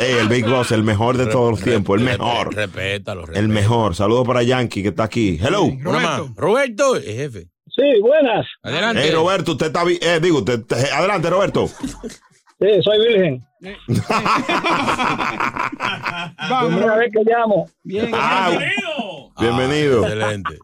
Eh, 0.00 0.18
el 0.20 0.28
Big 0.28 0.46
Boss, 0.46 0.72
el 0.72 0.82
mejor 0.82 1.16
de 1.18 1.26
todos 1.26 1.50
los 1.50 1.60
tiempos. 1.62 1.98
El 1.98 2.04
mejor. 2.06 2.54
Respétalo, 2.54 3.20
respétalo. 3.26 3.38
El 3.46 3.48
mejor. 3.48 3.94
Saludos 3.94 4.26
para 4.26 4.42
Yankee 4.42 4.82
que 4.82 4.88
está 4.88 5.04
aquí. 5.04 5.38
Hello. 5.40 5.64
Una 5.64 5.98
más. 6.00 6.22
Roberto, 6.36 6.96
el 6.96 7.02
jefe. 7.04 7.48
Sí, 7.68 8.00
buenas. 8.00 8.46
Adelante. 8.62 9.02
Hey, 9.04 9.10
Roberto, 9.12 9.52
usted 9.52 9.66
está 9.66 9.84
bien. 9.84 9.98
Eh, 10.00 10.18
digo, 10.22 10.38
usted, 10.38 10.64
te- 10.64 10.90
adelante, 10.90 11.28
Roberto. 11.28 11.68
Sí, 12.58 12.66
soy 12.82 12.98
virgen. 13.06 13.44
Primera 16.68 16.96
vez 16.96 17.12
que 17.12 17.22
llamo. 17.24 17.68
Bien, 17.82 18.10
Ah, 18.14 18.50
bienvenido. 19.38 20.02
Excelente. 20.04 20.58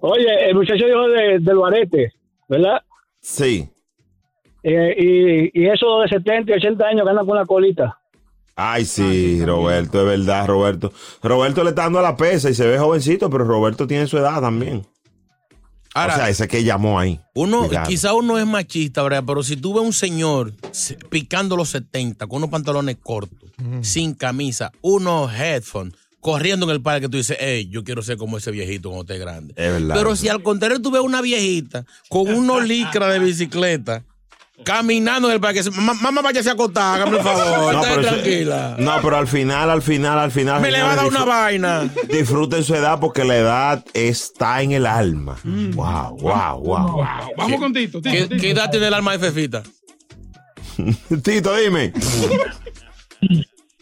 Oye, 0.00 0.48
el 0.48 0.54
muchacho 0.54 0.86
dijo 0.86 1.08
de, 1.08 1.38
del 1.40 1.56
Barete, 1.58 2.12
¿verdad? 2.48 2.82
Sí. 3.20 3.68
Eh, 4.62 4.94
y, 5.52 5.62
y 5.62 5.66
eso 5.68 6.00
de 6.00 6.08
70 6.08 6.50
y 6.52 6.54
80 6.54 6.86
años 6.86 7.04
que 7.04 7.10
andan 7.10 7.26
con 7.26 7.36
la 7.36 7.44
colita. 7.44 7.98
Ay, 8.58 8.84
sí, 8.86 9.44
Roberto, 9.44 10.00
es 10.00 10.06
verdad, 10.18 10.46
Roberto. 10.46 10.90
Roberto 11.22 11.62
le 11.62 11.70
está 11.70 11.82
dando 11.82 11.98
a 11.98 12.02
la 12.02 12.16
pesa 12.16 12.48
y 12.48 12.54
se 12.54 12.66
ve 12.66 12.78
jovencito, 12.78 13.28
pero 13.28 13.44
Roberto 13.44 13.86
tiene 13.86 14.06
su 14.06 14.16
edad 14.16 14.40
también. 14.40 14.86
Ahora, 15.96 16.14
o 16.14 16.16
sea, 16.16 16.28
ese 16.28 16.48
que 16.48 16.62
llamó 16.64 16.98
ahí. 16.98 17.20
Uno, 17.34 17.66
Cuidado. 17.66 17.88
quizá 17.88 18.12
uno 18.14 18.38
es 18.38 18.46
machista, 18.46 19.02
¿verdad? 19.02 19.24
Pero 19.26 19.42
si 19.42 19.56
tú 19.56 19.74
ves 19.74 19.82
un 19.84 19.92
señor 19.92 20.52
se- 20.72 20.94
picando 20.96 21.56
los 21.56 21.70
70 21.70 22.26
con 22.26 22.38
unos 22.38 22.50
pantalones 22.50 22.96
cortos, 23.02 23.50
sin 23.82 24.14
camisa, 24.14 24.70
unos 24.82 25.32
headphones, 25.32 25.94
corriendo 26.20 26.66
en 26.66 26.72
el 26.72 26.82
parque, 26.82 27.08
tú 27.08 27.16
dices, 27.16 27.36
hey, 27.40 27.68
yo 27.70 27.84
quiero 27.84 28.02
ser 28.02 28.16
como 28.16 28.36
ese 28.36 28.50
viejito 28.50 28.90
cuando 28.90 29.04
esté 29.10 29.18
grande. 29.18 29.54
Es 29.56 29.72
verdad. 29.72 29.94
Pero 29.96 30.16
si 30.16 30.28
al 30.28 30.42
contrario 30.42 30.82
tú 30.82 30.90
ves 30.90 31.00
una 31.02 31.22
viejita 31.22 31.84
con 32.08 32.28
unos 32.34 32.66
licras 32.66 33.12
de 33.12 33.18
bicicleta, 33.20 34.04
caminando 34.64 35.28
en 35.28 35.34
el 35.34 35.40
parque, 35.40 35.60
mamá, 35.72 36.22
váyase 36.22 36.48
a 36.50 36.52
acostar, 36.52 36.96
hágame 37.00 37.18
el 37.18 37.22
favor, 37.22 37.74
No, 37.74 37.82
pero 37.82 38.00
tranquila. 38.02 38.76
no, 38.78 38.92
pero 39.02 39.16
al 39.16 39.26
final, 39.28 39.70
al 39.70 39.82
final, 39.82 40.18
al 40.18 40.30
final. 40.32 40.60
Me 40.60 40.70
le 40.70 40.82
va 40.82 40.92
a 40.92 40.96
dar 40.96 41.06
una 41.06 41.24
vaina. 41.24 41.88
Disfruten 42.08 42.64
su 42.64 42.74
edad 42.74 42.98
porque 43.00 43.24
la 43.24 43.36
edad 43.36 43.84
está 43.94 44.62
en 44.62 44.72
el 44.72 44.86
alma. 44.86 45.36
Wow, 45.44 46.16
wow, 46.18 46.60
wow. 46.60 47.04
Vamos 47.36 47.60
con 47.60 47.72
Tito. 47.72 48.00
Tito, 48.00 48.10
¿Qué, 48.14 48.22
Tito. 48.28 48.40
qué 48.40 48.50
edad 48.50 48.70
tiene 48.70 48.88
el 48.88 48.94
alma 48.94 49.12
de 49.12 49.18
Fefita? 49.18 49.62
Tito, 51.22 51.54
dime. 51.56 51.92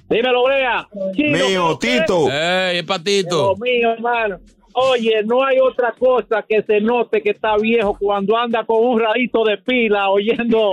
Dímelo, 0.09 0.45
Brea. 0.45 0.87
Mío, 1.17 1.79
Tito. 1.79 2.31
Ey, 2.31 2.79
es 2.79 2.85
patito. 2.85 3.53
Lo 3.53 3.57
mío, 3.57 3.93
hermano. 3.93 4.39
Oye, 4.75 5.23
no 5.25 5.45
hay 5.45 5.59
otra 5.61 5.93
cosa 5.99 6.45
que 6.49 6.63
se 6.63 6.81
note 6.81 7.23
que 7.23 7.31
está 7.31 7.57
viejo 7.57 7.97
cuando 7.99 8.37
anda 8.37 8.65
con 8.65 8.85
un 8.85 8.99
radito 9.01 9.45
de 9.45 9.57
pila 9.59 10.09
oyendo, 10.11 10.73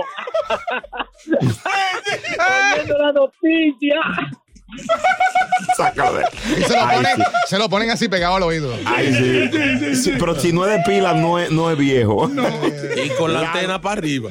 oyendo 2.74 2.98
la 2.98 3.12
noticia. 3.12 3.96
Sácalo 5.76 6.14
de. 6.14 6.24
Y 6.58 6.62
se 6.62 6.74
lo, 6.74 6.82
Ay, 6.84 6.96
ponen, 6.96 7.16
sí. 7.16 7.22
se 7.46 7.58
lo 7.58 7.68
ponen 7.68 7.90
así 7.90 8.08
pegado 8.08 8.36
al 8.36 8.42
oído. 8.42 8.74
Ay, 8.86 9.12
sí. 9.12 9.94
Sí, 9.96 10.12
Pero 10.18 10.34
si 10.34 10.52
no 10.52 10.66
es 10.66 10.72
de 10.72 10.82
pila, 10.84 11.12
no 11.14 11.38
es, 11.38 11.50
no 11.50 11.70
es 11.70 11.76
viejo. 11.78 12.30
Y 12.96 13.08
con 13.10 13.32
la 13.32 13.40
antena 13.40 13.80
para 13.80 13.98
arriba. 13.98 14.30